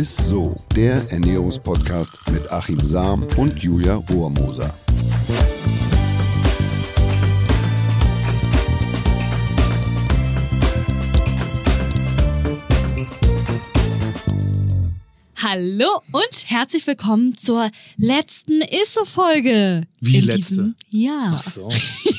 ist 0.00 0.16
so, 0.16 0.56
der 0.74 1.12
Ernährungspodcast 1.12 2.14
mit 2.32 2.50
Achim 2.50 2.82
Sam 2.86 3.22
und 3.36 3.58
Julia 3.62 3.96
Rohrmoser. 3.96 4.74
Hallo 15.36 16.00
und 16.12 16.44
herzlich 16.46 16.86
willkommen 16.86 17.34
zur 17.34 17.68
letzten 17.98 18.62
ISSO-Folge. 18.62 19.82
Wie 20.00 20.20
letzte? 20.20 20.36
diesem 20.38 20.76
Jahr. 20.88 21.32
Ach 21.34 21.42
so. 21.42 21.68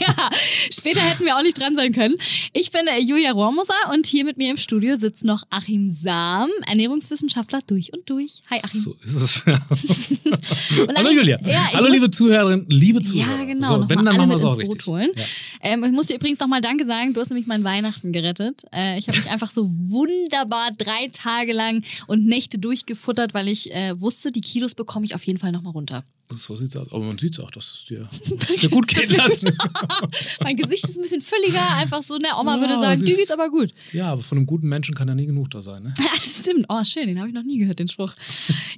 Ja, 0.01 0.29
später 0.71 0.99
hätten 1.01 1.25
wir 1.25 1.37
auch 1.37 1.43
nicht 1.43 1.59
dran 1.59 1.75
sein 1.75 1.91
können. 1.91 2.15
Ich 2.53 2.71
bin 2.71 2.87
äh, 2.87 2.99
Julia 2.99 3.31
Rohrmoser 3.31 3.73
und 3.93 4.07
hier 4.07 4.23
mit 4.25 4.37
mir 4.37 4.49
im 4.51 4.57
Studio 4.57 4.97
sitzt 4.97 5.23
noch 5.23 5.43
Achim 5.49 5.93
Sam, 5.93 6.49
Ernährungswissenschaftler 6.67 7.61
durch 7.67 7.93
und 7.93 8.09
durch. 8.09 8.41
Hi 8.49 8.59
Achim. 8.63 8.81
So 8.81 8.95
ist 9.03 9.15
es. 9.15 9.45
Ja. 9.45 9.59
Hallo 10.95 11.09
Julia. 11.11 11.37
Ja, 11.45 11.73
Hallo 11.73 11.83
muss- 11.87 11.93
liebe 11.93 12.11
Zuhörerinnen, 12.11 12.65
liebe 12.69 13.01
Zuhörer. 13.01 13.39
Ja, 13.39 13.45
genau. 13.45 13.67
So, 13.67 13.89
wenn, 13.89 14.03
dann 14.05 14.15
machen 14.17 14.29
wir 14.29 14.35
es 14.35 14.43
auch 14.43 14.57
richtig. 14.57 14.85
holen. 14.87 15.11
Ja. 15.15 15.23
Ähm, 15.61 15.83
ich 15.83 15.91
muss 15.91 16.07
dir 16.07 16.15
übrigens 16.15 16.39
nochmal 16.39 16.61
Danke 16.61 16.85
sagen. 16.85 17.13
Du 17.13 17.21
hast 17.21 17.29
nämlich 17.29 17.47
mein 17.47 17.63
Weihnachten 17.63 18.11
gerettet. 18.11 18.63
Äh, 18.73 18.97
ich 18.97 19.07
habe 19.07 19.17
mich 19.17 19.29
einfach 19.29 19.51
so 19.51 19.69
wunderbar 19.71 20.69
drei 20.77 21.09
Tage 21.13 21.53
lang 21.53 21.83
und 22.07 22.25
Nächte 22.25 22.57
durchgefuttert, 22.59 23.33
weil 23.33 23.47
ich 23.47 23.71
äh, 23.73 23.99
wusste, 23.99 24.31
die 24.31 24.41
Kilos 24.41 24.73
bekomme 24.73 25.05
ich 25.05 25.15
auf 25.15 25.23
jeden 25.25 25.39
Fall 25.39 25.51
nochmal 25.51 25.73
runter. 25.73 26.03
So 26.35 26.55
sieht's 26.55 26.75
aus. 26.75 26.91
Aber 26.91 27.03
man 27.03 27.17
sieht 27.17 27.39
auch, 27.39 27.51
dass 27.51 27.71
es 27.71 27.85
dir, 27.85 28.07
dass 28.37 28.49
es 28.49 28.61
dir 28.61 28.69
gut 28.69 28.87
geht 28.87 29.15
lassen. 29.15 29.55
mein 30.43 30.55
Gesicht 30.55 30.83
ist 30.85 30.97
ein 30.97 31.01
bisschen 31.01 31.21
fülliger, 31.21 31.75
einfach 31.77 32.01
so. 32.03 32.15
Ne, 32.17 32.27
Oma 32.39 32.55
Ja, 32.55 32.61
würde 32.61 32.79
sagen, 32.79 33.05
dir 33.05 33.15
geht's 33.15 33.31
aber 33.31 33.49
gut. 33.49 33.73
Ja, 33.93 34.11
aber 34.11 34.21
von 34.21 34.37
einem 34.37 34.47
guten 34.47 34.67
Menschen 34.67 34.95
kann 34.95 35.07
ja 35.07 35.15
nie 35.15 35.25
genug 35.25 35.49
da 35.51 35.61
sein. 35.61 35.83
Ne? 35.83 35.93
Ja, 35.99 36.21
stimmt. 36.21 36.65
Oh, 36.69 36.83
schön, 36.83 37.07
den 37.07 37.19
habe 37.19 37.29
ich 37.29 37.33
noch 37.33 37.43
nie 37.43 37.57
gehört, 37.57 37.79
den 37.79 37.87
Spruch. 37.87 38.13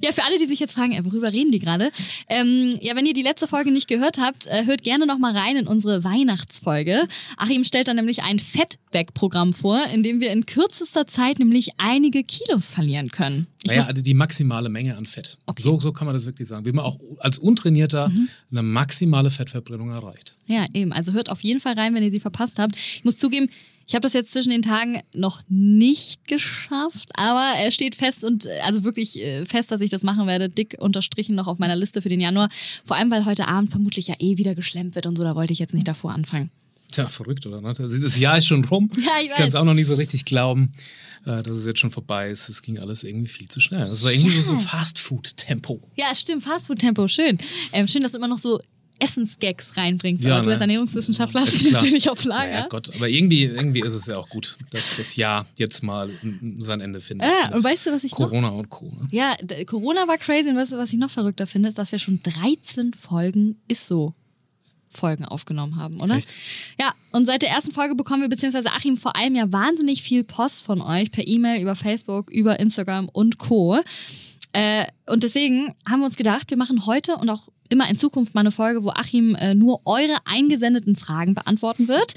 Ja, 0.02 0.12
für 0.12 0.24
alle, 0.24 0.38
die 0.38 0.46
sich 0.46 0.60
jetzt 0.60 0.74
fragen, 0.74 0.92
äh, 0.92 1.04
worüber 1.04 1.32
reden 1.32 1.50
die 1.50 1.58
gerade? 1.58 1.90
Ähm, 2.28 2.74
ja, 2.80 2.94
wenn 2.96 3.06
ihr 3.06 3.14
die 3.14 3.22
letzte 3.22 3.46
Folge 3.46 3.70
nicht 3.70 3.88
gehört 3.88 4.18
habt, 4.18 4.46
äh, 4.46 4.66
hört 4.66 4.82
gerne 4.82 5.06
noch 5.06 5.18
mal 5.18 5.36
rein 5.36 5.56
in 5.56 5.66
unsere 5.66 6.04
Weihnachtsfolge. 6.04 7.06
Achim 7.36 7.64
stellt 7.64 7.88
da 7.88 7.94
nämlich 7.94 8.22
ein 8.22 8.38
Fettweg-Programm 8.38 9.52
vor, 9.52 9.84
in 9.86 10.02
dem 10.02 10.20
wir 10.20 10.30
in 10.32 10.46
kürzester 10.46 11.06
Zeit 11.06 11.38
nämlich 11.38 11.70
einige 11.78 12.22
Kilos 12.24 12.70
verlieren 12.70 13.10
können. 13.10 13.46
Naja, 13.66 13.84
also 13.86 14.02
die 14.02 14.14
maximale 14.14 14.68
Menge 14.68 14.96
an 14.96 15.06
Fett. 15.06 15.38
Okay. 15.46 15.62
So, 15.62 15.80
so 15.80 15.92
kann 15.92 16.06
man 16.06 16.14
das 16.14 16.24
wirklich 16.26 16.46
sagen. 16.48 16.66
Wie 16.66 16.72
man 16.72 16.84
auch 16.84 16.98
als 17.18 17.38
Untrainierter 17.38 18.08
Mhm. 18.08 18.28
eine 18.50 18.62
maximale 18.62 19.30
Fettverbrennung 19.30 19.90
erreicht. 19.90 20.36
Ja, 20.46 20.64
eben. 20.74 20.92
Also 20.92 21.12
hört 21.12 21.30
auf 21.30 21.40
jeden 21.42 21.60
Fall 21.60 21.74
rein, 21.74 21.94
wenn 21.94 22.02
ihr 22.02 22.10
sie 22.10 22.20
verpasst 22.20 22.58
habt. 22.58 22.76
Ich 22.76 23.04
muss 23.04 23.16
zugeben, 23.18 23.48
ich 23.86 23.94
habe 23.94 24.00
das 24.02 24.14
jetzt 24.14 24.32
zwischen 24.32 24.48
den 24.50 24.62
Tagen 24.62 25.00
noch 25.14 25.42
nicht 25.48 26.26
geschafft, 26.26 27.10
aber 27.14 27.58
er 27.58 27.70
steht 27.70 27.94
fest 27.94 28.24
und 28.24 28.46
äh, 28.46 28.60
also 28.64 28.82
wirklich 28.82 29.20
äh, 29.22 29.44
fest, 29.44 29.70
dass 29.70 29.80
ich 29.82 29.90
das 29.90 30.02
machen 30.02 30.26
werde. 30.26 30.48
Dick 30.48 30.76
unterstrichen 30.80 31.34
noch 31.34 31.46
auf 31.46 31.58
meiner 31.58 31.76
Liste 31.76 32.00
für 32.00 32.08
den 32.08 32.20
Januar. 32.20 32.48
Vor 32.86 32.96
allem, 32.96 33.10
weil 33.10 33.24
heute 33.26 33.46
Abend 33.48 33.70
vermutlich 33.70 34.08
ja 34.08 34.14
eh 34.20 34.38
wieder 34.38 34.54
geschlemmt 34.54 34.94
wird 34.94 35.04
und 35.06 35.16
so. 35.16 35.22
Da 35.22 35.34
wollte 35.34 35.52
ich 35.52 35.58
jetzt 35.58 35.74
nicht 35.74 35.86
davor 35.88 36.12
anfangen. 36.12 36.50
Tja, 36.94 37.08
verrückt, 37.08 37.46
oder? 37.46 37.60
Ne? 37.60 37.74
Das 37.74 38.18
Jahr 38.18 38.38
ist 38.38 38.46
schon 38.46 38.64
rum. 38.64 38.90
Ja, 38.96 39.10
ich 39.24 39.32
kann 39.32 39.48
es 39.48 39.54
auch 39.54 39.64
noch 39.64 39.74
nicht 39.74 39.86
so 39.86 39.94
richtig 39.94 40.24
glauben, 40.24 40.72
äh, 41.26 41.42
dass 41.42 41.58
es 41.58 41.66
jetzt 41.66 41.78
schon 41.80 41.90
vorbei 41.90 42.30
ist. 42.30 42.48
Es 42.48 42.62
ging 42.62 42.78
alles 42.78 43.04
irgendwie 43.04 43.28
viel 43.28 43.48
zu 43.48 43.60
schnell. 43.60 43.80
Das 43.80 44.02
war 44.04 44.12
irgendwie 44.12 44.36
Ja. 44.36 44.42
so, 44.42 44.54
so 44.54 44.60
Fast-Food-Tempo. 44.60 45.80
Ja, 45.96 46.14
stimmt. 46.14 46.44
Fastfood-Tempo, 46.44 47.08
schön. 47.08 47.38
Ähm, 47.72 47.88
schön, 47.88 48.02
dass 48.02 48.12
du 48.12 48.18
immer 48.18 48.28
noch 48.28 48.38
so 48.38 48.60
Essensgags 49.00 49.76
reinbringst. 49.76 50.24
Ja, 50.24 50.34
aber 50.34 50.42
du 50.42 50.46
ne? 50.46 50.52
als 50.52 50.60
Ernährungswissenschaftler 50.60 51.40
hast 51.40 51.58
klar. 51.60 51.72
natürlich 51.72 52.08
aufs 52.08 52.24
Lager. 52.24 52.52
Naja, 52.52 52.66
Gott, 52.68 52.94
aber 52.94 53.08
irgendwie, 53.08 53.42
irgendwie 53.44 53.80
ist 53.80 53.94
es 53.94 54.06
ja 54.06 54.16
auch 54.16 54.28
gut, 54.28 54.56
dass 54.70 54.96
das 54.96 55.16
Jahr 55.16 55.46
jetzt 55.56 55.82
mal 55.82 56.10
sein 56.58 56.80
Ende 56.80 57.00
findet. 57.00 57.28
Ah, 57.28 57.46
Mit 57.48 57.56
und 57.56 57.64
weißt 57.64 57.86
du, 57.86 57.90
was 57.92 58.04
ich 58.04 58.12
noch 58.12 58.18
Corona 58.18 58.48
und 58.48 58.70
Co. 58.70 58.86
Ne? 58.86 59.08
Ja, 59.10 59.36
Corona 59.66 60.06
war 60.06 60.16
crazy 60.18 60.48
und 60.48 60.56
weißt 60.56 60.72
du, 60.74 60.76
was 60.78 60.92
ich 60.92 60.98
noch 60.98 61.10
verrückter 61.10 61.46
finde, 61.46 61.68
ist, 61.70 61.78
dass 61.78 61.90
wir 61.90 61.98
schon 61.98 62.20
13 62.22 62.94
Folgen 62.94 63.56
ist 63.66 63.86
so 63.86 64.14
Folgen 64.96 65.24
aufgenommen 65.24 65.76
haben, 65.76 66.00
oder? 66.00 66.16
Echt? 66.16 66.32
Ja, 66.78 66.92
und 67.12 67.26
seit 67.26 67.42
der 67.42 67.50
ersten 67.50 67.72
Folge 67.72 67.94
bekommen 67.94 68.22
wir, 68.22 68.28
beziehungsweise 68.28 68.70
Achim, 68.72 68.96
vor 68.96 69.16
allem 69.16 69.34
ja 69.34 69.52
wahnsinnig 69.52 70.02
viel 70.02 70.24
Post 70.24 70.64
von 70.64 70.80
euch 70.80 71.10
per 71.10 71.26
E-Mail, 71.26 71.60
über 71.60 71.76
Facebook, 71.76 72.30
über 72.30 72.58
Instagram 72.60 73.08
und 73.08 73.38
Co. 73.38 73.78
Äh, 74.52 74.84
und 75.06 75.22
deswegen 75.22 75.74
haben 75.88 76.00
wir 76.00 76.06
uns 76.06 76.16
gedacht, 76.16 76.50
wir 76.50 76.56
machen 76.56 76.86
heute 76.86 77.16
und 77.16 77.28
auch 77.28 77.48
immer 77.68 77.88
in 77.88 77.96
Zukunft 77.96 78.34
mal 78.34 78.40
eine 78.40 78.50
Folge, 78.50 78.84
wo 78.84 78.90
Achim 78.90 79.34
äh, 79.34 79.54
nur 79.54 79.80
eure 79.84 80.16
eingesendeten 80.24 80.96
Fragen 80.96 81.34
beantworten 81.34 81.88
wird. 81.88 82.14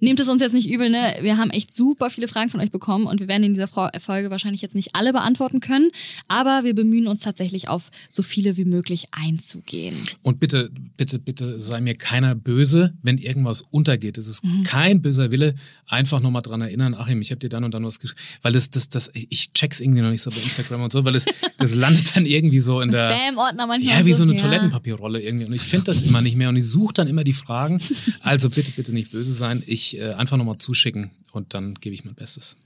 Nehmt 0.00 0.20
es 0.20 0.28
uns 0.28 0.40
jetzt 0.40 0.52
nicht 0.52 0.68
übel, 0.68 0.90
ne? 0.90 1.14
Wir 1.22 1.36
haben 1.36 1.50
echt 1.50 1.74
super 1.74 2.10
viele 2.10 2.28
Fragen 2.28 2.50
von 2.50 2.60
euch 2.60 2.70
bekommen 2.70 3.06
und 3.06 3.20
wir 3.20 3.28
werden 3.28 3.44
in 3.44 3.54
dieser 3.54 3.68
Folge 3.68 4.30
wahrscheinlich 4.30 4.62
jetzt 4.62 4.74
nicht 4.74 4.94
alle 4.94 5.12
beantworten 5.12 5.60
können, 5.60 5.90
aber 6.28 6.64
wir 6.64 6.74
bemühen 6.74 7.06
uns 7.06 7.22
tatsächlich 7.22 7.68
auf 7.68 7.90
so 8.08 8.22
viele 8.22 8.56
wie 8.56 8.64
möglich 8.64 9.06
einzugehen. 9.12 9.94
Und 10.22 10.40
bitte, 10.40 10.70
bitte, 10.96 11.18
bitte 11.18 11.60
sei 11.60 11.80
mir 11.80 11.94
keiner 11.94 12.34
böse, 12.34 12.94
wenn 13.02 13.18
irgendwas 13.18 13.62
untergeht. 13.70 14.18
Es 14.18 14.26
ist 14.26 14.44
Mhm. 14.44 14.64
kein 14.64 15.02
böser 15.02 15.30
Wille. 15.30 15.54
Einfach 15.88 16.20
nochmal 16.20 16.42
dran 16.42 16.60
erinnern, 16.60 16.94
Achim, 16.94 17.20
ich 17.20 17.30
habe 17.30 17.38
dir 17.38 17.48
dann 17.48 17.64
und 17.64 17.72
dann 17.72 17.84
was 17.84 18.00
geschrieben. 18.00 18.20
Weil 18.42 18.52
das, 18.52 18.70
das, 18.70 18.88
das, 18.88 19.10
ich 19.14 19.26
ich 19.30 19.52
check's 19.52 19.80
irgendwie 19.80 20.02
noch 20.02 20.10
nicht 20.10 20.22
so 20.22 20.30
bei 20.30 20.36
Instagram 20.36 20.82
und 20.82 20.92
so, 20.92 21.04
weil 21.04 21.14
es, 21.16 21.24
das 21.58 21.74
landet 21.74 22.16
dann 22.16 22.26
irgendwie 22.26 22.60
so 22.60 22.80
in 22.80 22.90
der. 22.90 23.10
Spam-Ordner 23.10 23.66
manchmal. 23.66 24.00
Ja, 24.00 24.06
wie 24.06 24.12
so 24.12 24.22
eine 24.22 24.34
ja. 24.34 24.40
Toilettenpapierrolle 24.40 25.20
irgendwie. 25.22 25.46
Und 25.46 25.52
ich 25.54 25.62
finde 25.62 25.84
das 25.86 26.02
immer 26.02 26.20
nicht 26.20 26.36
mehr. 26.36 26.48
Und 26.48 26.56
ich 26.56 26.66
suche 26.66 26.94
dann 26.94 27.08
immer 27.08 27.24
die 27.24 27.32
Fragen. 27.32 27.78
Also 28.20 28.50
bitte, 28.50 28.72
bitte 28.72 28.92
nicht 28.92 29.10
böse 29.12 29.32
sein. 29.32 29.62
Ich 29.66 29.85
äh, 29.94 30.12
einfach 30.14 30.36
nochmal 30.36 30.58
zuschicken 30.58 31.10
und 31.32 31.54
dann 31.54 31.74
gebe 31.74 31.94
ich 31.94 32.04
mein 32.04 32.14
Bestes. 32.14 32.56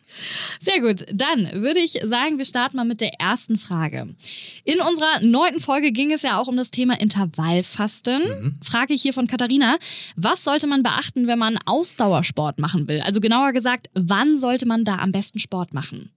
Sehr 0.61 0.81
gut, 0.81 1.05
dann 1.13 1.51
würde 1.63 1.81
ich 1.81 1.93
sagen, 2.05 2.39
wir 2.39 2.45
starten 2.45 2.77
mal 2.77 2.85
mit 2.85 3.01
der 3.01 3.21
ersten 3.21 3.57
Frage. 3.57 4.09
In 4.65 4.81
unserer 4.81 5.21
neunten 5.23 5.61
Folge 5.61 5.93
ging 5.93 6.13
es 6.13 6.23
ja 6.23 6.39
auch 6.39 6.49
um 6.49 6.57
das 6.57 6.71
Thema 6.71 7.01
Intervallfasten. 7.01 8.59
Frage 8.63 8.95
ich 8.95 9.03
hier 9.03 9.13
von 9.13 9.27
Katharina, 9.27 9.79
was 10.17 10.45
sollte 10.45 10.67
man 10.67 10.83
beachten, 10.83 11.27
wenn 11.27 11.39
man 11.39 11.59
Ausdauersport 11.67 12.59
machen 12.59 12.89
will? 12.89 13.01
Also 13.01 13.21
genauer 13.21 13.53
gesagt, 13.53 13.91
wann 13.95 14.39
sollte 14.39 14.67
man 14.67 14.85
da 14.85 14.97
am 14.97 15.13
besten 15.13 15.39
Sport 15.39 15.75
machen? 15.75 16.11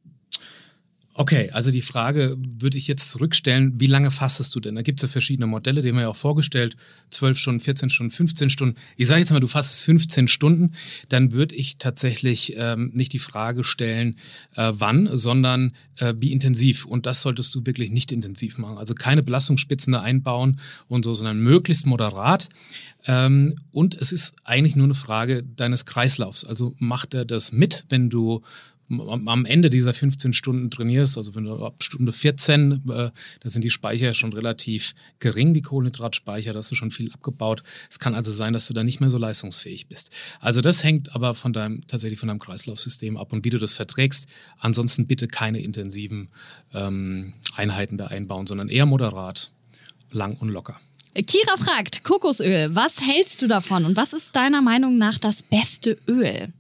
Okay, 1.15 1.51
also 1.51 1.69
die 1.69 1.83
Frage 1.83 2.37
würde 2.39 2.75
ich 2.75 2.87
jetzt 2.87 3.11
zurückstellen, 3.11 3.79
wie 3.79 3.85
lange 3.85 4.09
fastest 4.09 4.55
du 4.55 4.59
denn? 4.59 4.73
Da 4.73 4.81
gibt 4.81 4.99
es 4.99 5.07
ja 5.07 5.11
verschiedene 5.11 5.45
Modelle, 5.45 5.83
die 5.83 5.89
haben 5.89 5.95
wir 5.97 6.03
ja 6.03 6.09
auch 6.09 6.15
vorgestellt, 6.15 6.75
12 7.11 7.37
Stunden, 7.37 7.59
14 7.59 7.91
Stunden, 7.91 8.09
15 8.09 8.49
Stunden. 8.49 8.79
Ich 8.97 9.07
sage 9.07 9.19
jetzt 9.19 9.31
mal, 9.31 9.39
du 9.39 9.45
fastest 9.45 9.83
15 9.83 10.27
Stunden, 10.27 10.73
dann 11.09 11.31
würde 11.31 11.53
ich 11.53 11.77
tatsächlich 11.77 12.55
ähm, 12.57 12.89
nicht 12.95 13.13
die 13.13 13.19
Frage 13.19 13.63
stellen, 13.63 14.15
äh, 14.55 14.71
wann, 14.75 15.07
sondern 15.13 15.73
äh, 15.97 16.15
wie 16.17 16.31
intensiv. 16.31 16.85
Und 16.85 17.05
das 17.05 17.21
solltest 17.21 17.53
du 17.53 17.63
wirklich 17.63 17.91
nicht 17.91 18.11
intensiv 18.11 18.57
machen. 18.57 18.79
Also 18.79 18.95
keine 18.95 19.21
Belastungsspitzen 19.21 19.93
da 19.93 20.01
einbauen 20.01 20.59
und 20.87 21.05
so, 21.05 21.13
sondern 21.13 21.39
möglichst 21.39 21.85
moderat. 21.85 22.49
Ähm, 23.05 23.55
und 23.71 23.93
es 23.95 24.11
ist 24.11 24.33
eigentlich 24.45 24.75
nur 24.75 24.85
eine 24.85 24.93
Frage 24.95 25.43
deines 25.43 25.85
Kreislaufs. 25.85 26.43
Also 26.43 26.73
macht 26.79 27.13
er 27.13 27.25
das 27.25 27.51
mit, 27.51 27.85
wenn 27.89 28.09
du 28.09 28.41
am 28.89 29.45
Ende 29.45 29.69
dieser 29.69 29.93
15 29.93 30.33
Stunden 30.33 30.69
trainierst, 30.69 31.17
also 31.17 31.35
wenn 31.35 31.45
du 31.45 31.65
ab 31.65 31.83
Stunde 31.83 32.11
14, 32.11 32.71
äh, 32.71 32.77
da 32.87 33.11
sind 33.43 33.63
die 33.63 33.69
Speicher 33.69 34.13
schon 34.13 34.33
relativ 34.33 34.93
gering, 35.19 35.53
die 35.53 35.61
Kohlenhydratspeicher, 35.61 36.53
da 36.53 36.59
hast 36.59 36.71
du 36.71 36.75
schon 36.75 36.91
viel 36.91 37.11
abgebaut. 37.11 37.63
Es 37.89 37.99
kann 37.99 38.15
also 38.15 38.31
sein, 38.31 38.53
dass 38.53 38.67
du 38.67 38.73
da 38.73 38.83
nicht 38.83 38.99
mehr 38.99 39.09
so 39.09 39.17
leistungsfähig 39.17 39.87
bist. 39.87 40.11
Also 40.39 40.61
das 40.61 40.83
hängt 40.83 41.15
aber 41.15 41.33
von 41.33 41.53
deinem, 41.53 41.85
tatsächlich 41.87 42.19
von 42.19 42.27
deinem 42.27 42.39
Kreislaufsystem 42.39 43.17
ab 43.17 43.33
und 43.33 43.45
wie 43.45 43.49
du 43.49 43.57
das 43.57 43.73
verträgst. 43.73 44.27
Ansonsten 44.57 45.07
bitte 45.07 45.27
keine 45.27 45.59
intensiven 45.59 46.29
ähm, 46.73 47.33
Einheiten 47.55 47.97
da 47.97 48.07
einbauen, 48.07 48.47
sondern 48.47 48.69
eher 48.69 48.85
moderat, 48.85 49.51
lang 50.11 50.37
und 50.37 50.49
locker. 50.49 50.79
Kira 51.15 51.57
fragt, 51.57 52.03
Kokosöl, 52.03 52.75
was 52.75 53.01
hältst 53.01 53.41
du 53.41 53.47
davon 53.47 53.85
und 53.85 53.95
was 53.95 54.13
ist 54.13 54.35
deiner 54.35 54.61
Meinung 54.61 54.97
nach 54.97 55.19
das 55.19 55.43
beste 55.43 55.97
Öl? 56.07 56.51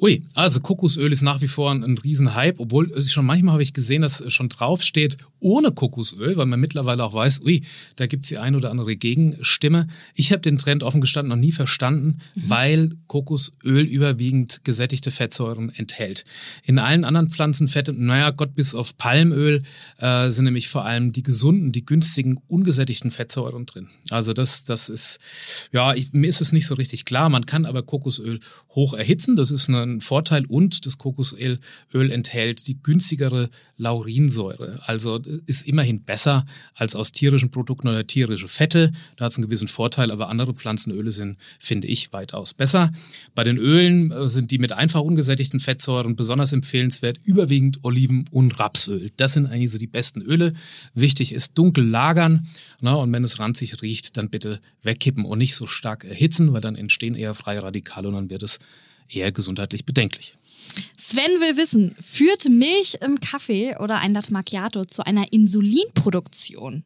Ui, 0.00 0.24
also 0.34 0.60
Kokosöl 0.60 1.12
ist 1.12 1.22
nach 1.22 1.40
wie 1.40 1.48
vor 1.48 1.70
ein, 1.70 1.84
ein 1.84 1.98
Riesenhype, 1.98 2.58
obwohl 2.58 2.90
schon 3.02 3.26
manchmal 3.26 3.52
habe 3.52 3.62
ich 3.62 3.72
gesehen, 3.72 4.02
dass 4.02 4.24
schon 4.32 4.48
draufsteht 4.48 5.16
ohne 5.42 5.72
Kokosöl, 5.72 6.36
weil 6.36 6.46
man 6.46 6.60
mittlerweile 6.60 7.04
auch 7.04 7.14
weiß, 7.14 7.40
ui, 7.44 7.62
da 7.96 8.06
gibt's 8.06 8.28
die 8.28 8.38
ein 8.38 8.54
oder 8.54 8.70
andere 8.70 8.96
Gegenstimme. 8.96 9.88
Ich 10.14 10.32
habe 10.32 10.40
den 10.40 10.58
Trend 10.58 10.82
offen 10.82 11.00
gestanden 11.00 11.30
noch 11.30 11.36
nie 11.36 11.52
verstanden, 11.52 12.18
weil 12.34 12.90
Kokosöl 13.08 13.84
überwiegend 13.84 14.64
gesättigte 14.64 15.10
Fettsäuren 15.10 15.70
enthält. 15.70 16.24
In 16.62 16.78
allen 16.78 17.04
anderen 17.04 17.28
Pflanzenfetten, 17.28 18.06
naja 18.06 18.30
Gott, 18.30 18.54
bis 18.54 18.74
auf 18.74 18.96
Palmöl 18.96 19.62
äh, 19.98 20.30
sind 20.30 20.44
nämlich 20.44 20.68
vor 20.68 20.84
allem 20.84 21.12
die 21.12 21.22
gesunden, 21.22 21.72
die 21.72 21.84
günstigen, 21.84 22.38
ungesättigten 22.46 23.10
Fettsäuren 23.10 23.66
drin. 23.66 23.88
Also 24.10 24.32
das, 24.32 24.64
das 24.64 24.88
ist, 24.88 25.18
ja, 25.72 25.94
ich, 25.94 26.12
mir 26.12 26.28
ist 26.28 26.40
es 26.40 26.52
nicht 26.52 26.66
so 26.66 26.74
richtig 26.74 27.04
klar. 27.04 27.28
Man 27.28 27.46
kann 27.46 27.66
aber 27.66 27.82
Kokosöl 27.82 28.40
hoch 28.70 28.94
erhitzen. 28.94 29.36
Das 29.36 29.50
ist 29.50 29.68
einen 29.68 30.00
Vorteil 30.00 30.46
und 30.46 30.86
das 30.86 30.98
Kokosöl 30.98 31.58
Öl 31.92 32.10
enthält 32.10 32.66
die 32.68 32.82
günstigere 32.82 33.50
Laurinsäure. 33.76 34.80
Also 34.84 35.20
ist 35.46 35.66
immerhin 35.66 36.02
besser 36.02 36.46
als 36.74 36.94
aus 36.94 37.12
tierischen 37.12 37.50
Produkten 37.50 37.88
oder 37.88 38.06
tierische 38.06 38.48
Fette. 38.48 38.92
Da 39.16 39.24
hat 39.24 39.32
es 39.32 39.38
einen 39.38 39.44
gewissen 39.44 39.68
Vorteil, 39.68 40.10
aber 40.10 40.28
andere 40.28 40.54
Pflanzenöle 40.54 41.10
sind, 41.10 41.38
finde 41.58 41.88
ich, 41.88 42.12
weitaus 42.12 42.54
besser. 42.54 42.90
Bei 43.34 43.44
den 43.44 43.58
Ölen 43.58 44.10
äh, 44.10 44.28
sind 44.28 44.50
die 44.50 44.58
mit 44.58 44.72
einfach 44.72 45.00
ungesättigten 45.00 45.60
Fettsäuren 45.60 46.16
besonders 46.16 46.52
empfehlenswert, 46.52 47.18
überwiegend 47.24 47.84
Oliven- 47.84 48.24
und 48.30 48.58
Rapsöl. 48.58 49.10
Das 49.16 49.32
sind 49.34 49.46
eigentlich 49.46 49.72
so 49.72 49.78
die 49.78 49.86
besten 49.86 50.22
Öle. 50.22 50.54
Wichtig 50.94 51.32
ist 51.32 51.58
dunkel 51.58 51.84
lagern 51.86 52.46
na, 52.80 52.94
und 52.94 53.12
wenn 53.12 53.24
es 53.24 53.38
ranzig 53.38 53.80
riecht, 53.82 54.16
dann 54.16 54.30
bitte 54.30 54.60
wegkippen 54.82 55.24
und 55.24 55.38
nicht 55.38 55.54
so 55.54 55.66
stark 55.66 56.04
erhitzen, 56.04 56.52
weil 56.52 56.60
dann 56.60 56.76
entstehen 56.76 57.14
eher 57.14 57.34
freie 57.34 57.62
Radikale 57.62 58.08
und 58.08 58.14
dann 58.14 58.30
wird 58.30 58.42
es 58.42 58.58
eher 59.08 59.32
gesundheitlich 59.32 59.84
bedenklich. 59.84 60.36
Sven 60.98 61.40
will 61.40 61.56
wissen, 61.56 61.94
führt 62.00 62.48
Milch 62.48 62.96
im 63.00 63.20
Kaffee 63.20 63.76
oder 63.78 63.98
ein 63.98 64.14
Latte 64.14 64.32
Macchiato 64.32 64.84
zu 64.84 65.04
einer 65.04 65.32
Insulinproduktion? 65.32 66.84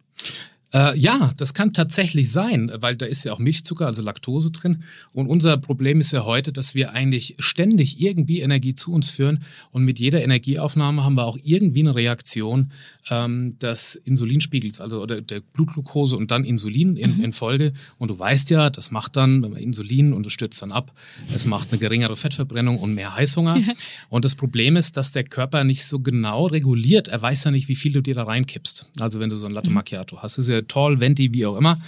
Äh, 0.72 0.98
ja, 0.98 1.32
das 1.36 1.54
kann 1.54 1.72
tatsächlich 1.72 2.30
sein, 2.30 2.72
weil 2.80 2.96
da 2.96 3.06
ist 3.06 3.24
ja 3.24 3.32
auch 3.32 3.38
Milchzucker, 3.38 3.86
also 3.86 4.02
Laktose 4.02 4.50
drin. 4.50 4.82
Und 5.12 5.28
unser 5.28 5.56
Problem 5.56 6.00
ist 6.00 6.12
ja 6.12 6.24
heute, 6.24 6.52
dass 6.52 6.74
wir 6.74 6.92
eigentlich 6.92 7.36
ständig 7.38 8.00
irgendwie 8.00 8.40
Energie 8.40 8.74
zu 8.74 8.92
uns 8.92 9.10
führen. 9.10 9.42
Und 9.70 9.84
mit 9.84 9.98
jeder 9.98 10.22
Energieaufnahme 10.22 11.04
haben 11.04 11.14
wir 11.14 11.24
auch 11.24 11.38
irgendwie 11.42 11.80
eine 11.80 11.94
Reaktion 11.94 12.72
ähm, 13.10 13.58
des 13.60 13.94
Insulinspiegels, 13.94 14.80
also 14.80 15.02
oder 15.02 15.20
der 15.20 15.40
Blutglucose 15.40 16.16
und 16.16 16.30
dann 16.30 16.44
Insulin 16.44 16.96
in, 16.96 17.18
mhm. 17.18 17.24
in, 17.24 17.32
Folge. 17.32 17.72
Und 17.98 18.10
du 18.10 18.18
weißt 18.18 18.50
ja, 18.50 18.68
das 18.68 18.90
macht 18.90 19.16
dann, 19.16 19.42
wenn 19.42 19.52
man 19.52 19.60
Insulin 19.60 20.12
und 20.12 20.26
das 20.26 20.32
stürzt 20.32 20.60
dann 20.62 20.72
ab, 20.72 20.92
es 21.32 21.44
macht 21.46 21.70
eine 21.70 21.78
geringere 21.78 22.16
Fettverbrennung 22.16 22.78
und 22.78 22.94
mehr 22.94 23.14
Heißhunger. 23.14 23.56
Ja. 23.56 23.72
Und 24.08 24.24
das 24.24 24.34
Problem 24.34 24.76
ist, 24.76 24.96
dass 24.96 25.12
der 25.12 25.24
Körper 25.24 25.64
nicht 25.64 25.84
so 25.84 26.00
genau 26.00 26.46
reguliert. 26.46 27.08
Er 27.08 27.22
weiß 27.22 27.44
ja 27.44 27.50
nicht, 27.50 27.68
wie 27.68 27.76
viel 27.76 27.92
du 27.92 28.02
dir 28.02 28.14
da 28.14 28.24
reinkippst. 28.24 28.90
Also 29.00 29.20
wenn 29.20 29.30
du 29.30 29.36
so 29.36 29.46
ein 29.46 29.52
Latte 29.52 29.68
mhm. 29.68 29.74
Macchiato 29.74 30.22
hast, 30.22 30.38
ist 30.38 30.48
ja 30.48 30.55
Tall, 30.64 31.00
Venti, 31.00 31.32
wie 31.34 31.46
auch 31.46 31.56
immer. 31.56 31.80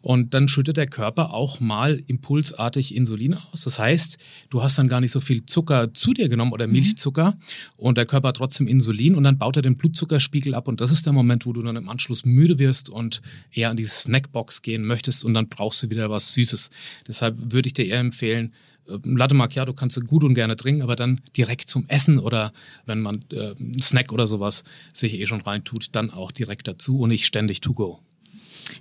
Und 0.00 0.34
dann 0.34 0.48
schüttet 0.48 0.76
der 0.76 0.86
Körper 0.86 1.32
auch 1.32 1.60
mal 1.60 2.02
impulsartig 2.06 2.94
Insulin 2.94 3.34
aus. 3.34 3.62
Das 3.62 3.78
heißt, 3.78 4.18
du 4.50 4.62
hast 4.62 4.78
dann 4.78 4.88
gar 4.88 5.00
nicht 5.00 5.12
so 5.12 5.20
viel 5.20 5.46
Zucker 5.46 5.94
zu 5.94 6.12
dir 6.12 6.28
genommen 6.28 6.52
oder 6.52 6.66
mhm. 6.66 6.72
Milchzucker 6.72 7.36
und 7.76 7.98
der 7.98 8.06
Körper 8.06 8.28
hat 8.28 8.36
trotzdem 8.36 8.66
Insulin 8.66 9.14
und 9.14 9.24
dann 9.24 9.38
baut 9.38 9.56
er 9.56 9.62
den 9.62 9.76
Blutzuckerspiegel 9.76 10.54
ab 10.54 10.68
und 10.68 10.80
das 10.80 10.90
ist 10.90 11.06
der 11.06 11.12
Moment, 11.12 11.46
wo 11.46 11.52
du 11.52 11.62
dann 11.62 11.76
im 11.76 11.88
Anschluss 11.88 12.24
müde 12.24 12.58
wirst 12.58 12.90
und 12.90 13.22
eher 13.52 13.70
an 13.70 13.76
die 13.76 13.84
Snackbox 13.84 14.62
gehen 14.62 14.84
möchtest 14.84 15.24
und 15.24 15.34
dann 15.34 15.48
brauchst 15.48 15.82
du 15.82 15.90
wieder 15.90 16.10
was 16.10 16.34
Süßes. 16.34 16.70
Deshalb 17.06 17.52
würde 17.52 17.68
ich 17.68 17.72
dir 17.74 17.86
eher 17.86 18.00
empfehlen, 18.00 18.52
äh, 18.88 18.98
Latte 19.04 19.34
Macchiato 19.34 19.72
kannst 19.72 19.96
du 19.96 20.00
gut 20.02 20.24
und 20.24 20.34
gerne 20.34 20.56
trinken, 20.56 20.82
aber 20.82 20.96
dann 20.96 21.20
direkt 21.36 21.68
zum 21.68 21.88
Essen 21.88 22.18
oder 22.18 22.52
wenn 22.86 23.00
man 23.00 23.20
äh, 23.32 23.54
Snack 23.80 24.12
oder 24.12 24.26
sowas 24.26 24.64
sich 24.92 25.20
eh 25.20 25.26
schon 25.26 25.40
reintut, 25.40 25.88
dann 25.92 26.10
auch 26.10 26.32
direkt 26.32 26.68
dazu 26.68 27.00
und 27.00 27.10
nicht 27.10 27.26
ständig 27.26 27.60
to 27.60 27.72
go. 27.72 28.00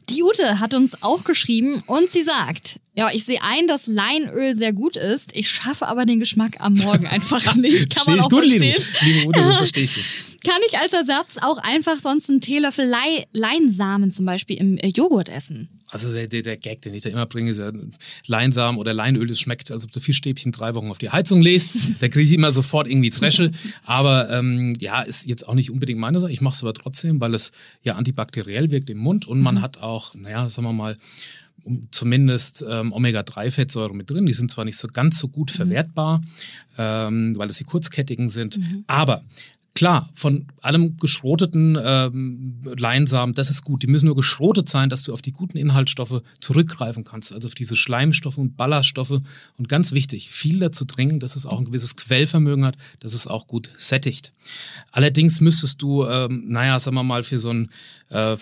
Die 0.09 0.23
Ute 0.23 0.59
hat 0.59 0.73
uns 0.73 1.01
auch 1.01 1.23
geschrieben 1.23 1.81
und 1.85 2.11
sie 2.11 2.23
sagt, 2.23 2.79
ja, 2.93 3.09
ich 3.13 3.23
sehe 3.23 3.41
ein, 3.41 3.67
dass 3.67 3.87
Leinöl 3.87 4.57
sehr 4.57 4.73
gut 4.73 4.97
ist. 4.97 5.33
Ich 5.33 5.49
schaffe 5.49 5.87
aber 5.87 6.05
den 6.05 6.19
Geschmack 6.19 6.59
am 6.59 6.73
Morgen 6.73 7.07
einfach 7.07 7.55
nicht. 7.55 7.95
Kann 7.95 8.15
man 8.15 8.19
auch 8.19 8.29
gut, 8.29 8.39
verstehen. 8.39 8.61
Liebe, 8.61 8.85
liebe 9.01 9.27
Ute, 9.29 9.39
das 9.39 9.57
verstehe 9.57 9.83
ich. 9.83 10.39
Kann 10.43 10.59
ich 10.67 10.77
als 10.77 10.91
Ersatz 10.91 11.37
auch 11.41 11.57
einfach 11.59 11.99
sonst 11.99 12.29
einen 12.29 12.41
Teelöffel 12.41 12.85
Le 12.85 13.25
Leinsamen 13.31 14.11
zum 14.11 14.25
Beispiel 14.25 14.57
im 14.57 14.77
äh, 14.77 14.87
Joghurt 14.87 15.29
essen? 15.29 15.69
Also 15.91 16.11
der, 16.11 16.27
der, 16.27 16.41
der 16.41 16.55
Gag, 16.55 16.81
den 16.81 16.93
ich 16.93 17.03
da 17.03 17.09
immer 17.09 17.25
bringe, 17.25 17.51
ist 17.51 17.59
ja 17.59 17.71
Leinsamen 18.25 18.79
oder 18.79 18.93
Leinöl, 18.93 19.27
das 19.27 19.39
schmeckt, 19.39 19.71
als 19.71 19.83
ob 19.83 19.91
du 19.91 19.99
Fischstäbchen 19.99 20.53
drei 20.53 20.73
Wochen 20.73 20.89
auf 20.89 20.97
die 20.97 21.09
Heizung 21.09 21.41
lässt. 21.41 22.01
Da 22.01 22.07
kriege 22.07 22.25
ich 22.25 22.33
immer 22.33 22.51
sofort 22.51 22.87
irgendwie 22.87 23.09
Dresche. 23.09 23.51
Aber 23.83 24.29
ähm, 24.29 24.73
ja, 24.79 25.01
ist 25.01 25.27
jetzt 25.27 25.47
auch 25.47 25.53
nicht 25.53 25.69
unbedingt 25.69 25.99
meine 25.99 26.21
Sache. 26.21 26.31
Ich 26.31 26.39
mache 26.39 26.55
es 26.55 26.63
aber 26.63 26.73
trotzdem, 26.73 27.19
weil 27.19 27.33
es 27.33 27.51
ja 27.83 27.95
antibakteriell 27.95 28.71
wirkt 28.71 28.89
im 28.89 28.99
Mund 28.99 29.27
und 29.27 29.41
man 29.41 29.55
mhm. 29.55 29.61
hat 29.61 29.70
auch, 29.79 30.15
naja, 30.15 30.49
sagen 30.49 30.67
wir 30.67 30.73
mal, 30.73 30.97
zumindest 31.91 32.65
ähm, 32.67 32.91
Omega-3-Fettsäuren 32.91 33.95
mit 33.95 34.09
drin. 34.09 34.25
Die 34.25 34.33
sind 34.33 34.49
zwar 34.49 34.65
nicht 34.65 34.77
so 34.77 34.87
ganz 34.87 35.19
so 35.19 35.27
gut 35.27 35.51
mhm. 35.51 35.55
verwertbar, 35.55 36.21
ähm, 36.77 37.37
weil 37.37 37.49
es 37.49 37.57
die 37.57 37.63
kurzkettigen 37.63 38.29
sind, 38.29 38.57
mhm. 38.57 38.83
aber 38.87 39.23
Klar, 39.73 40.09
von 40.13 40.47
allem 40.61 40.97
geschroteten 40.97 41.77
ähm, 41.81 42.59
Leinsamen, 42.77 43.33
das 43.33 43.49
ist 43.49 43.63
gut. 43.63 43.83
Die 43.83 43.87
müssen 43.87 44.07
nur 44.07 44.15
geschrotet 44.15 44.67
sein, 44.67 44.89
dass 44.89 45.03
du 45.03 45.13
auf 45.13 45.21
die 45.21 45.31
guten 45.31 45.57
Inhaltsstoffe 45.57 46.23
zurückgreifen 46.41 47.05
kannst, 47.05 47.31
also 47.31 47.47
auf 47.47 47.55
diese 47.55 47.77
Schleimstoffe 47.77 48.37
und 48.37 48.57
Ballaststoffe. 48.57 49.21
Und 49.57 49.69
ganz 49.69 49.93
wichtig, 49.93 50.29
viel 50.29 50.59
dazu 50.59 50.83
trinken, 50.83 51.21
dass 51.21 51.37
es 51.37 51.45
auch 51.45 51.57
ein 51.57 51.63
gewisses 51.63 51.95
Quellvermögen 51.95 52.65
hat, 52.65 52.75
dass 52.99 53.13
es 53.13 53.27
auch 53.27 53.47
gut 53.47 53.69
sättigt. 53.77 54.33
Allerdings 54.91 55.39
müsstest 55.39 55.81
du, 55.81 56.05
ähm, 56.05 56.43
naja, 56.47 56.77
sagen 56.77 56.97
wir 56.97 57.03
mal, 57.03 57.23
für 57.23 57.39
so 57.39 57.51
ein 57.51 57.69
äh, 58.09 58.35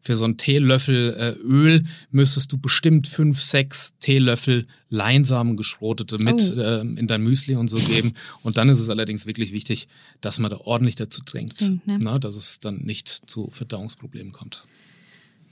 für 0.00 0.16
so 0.16 0.24
einen 0.24 0.36
Teelöffel 0.36 1.14
äh, 1.14 1.40
Öl 1.42 1.84
müsstest 2.10 2.52
du 2.52 2.58
bestimmt 2.58 3.08
fünf, 3.08 3.40
sechs 3.40 3.90
Teelöffel 4.00 4.66
Leinsamen 4.88 5.56
geschrotete 5.56 6.18
mit 6.18 6.52
oh. 6.56 6.60
äh, 6.60 6.80
in 6.80 7.06
dein 7.06 7.22
Müsli 7.22 7.56
und 7.56 7.68
so 7.68 7.78
geben. 7.78 8.14
Und 8.42 8.56
dann 8.56 8.68
ist 8.68 8.80
es 8.80 8.90
allerdings 8.90 9.26
wirklich 9.26 9.52
wichtig, 9.52 9.88
dass 10.20 10.38
man 10.38 10.50
da 10.50 10.58
ordentlich 10.58 10.96
dazu 10.96 11.22
trinkt, 11.22 11.62
mhm, 11.62 11.80
ne? 11.86 11.98
Na, 12.00 12.18
dass 12.18 12.36
es 12.36 12.60
dann 12.60 12.78
nicht 12.78 13.08
zu 13.08 13.48
Verdauungsproblemen 13.50 14.32
kommt. 14.32 14.64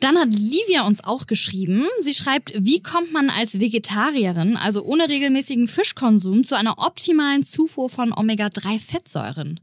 Dann 0.00 0.16
hat 0.16 0.32
Livia 0.32 0.86
uns 0.86 1.02
auch 1.02 1.26
geschrieben. 1.26 1.86
Sie 2.00 2.14
schreibt, 2.14 2.52
wie 2.56 2.80
kommt 2.80 3.12
man 3.12 3.30
als 3.30 3.58
Vegetarierin, 3.58 4.56
also 4.56 4.84
ohne 4.84 5.08
regelmäßigen 5.08 5.66
Fischkonsum, 5.66 6.44
zu 6.44 6.56
einer 6.56 6.78
optimalen 6.78 7.44
Zufuhr 7.44 7.90
von 7.90 8.12
Omega-3-Fettsäuren? 8.12 9.58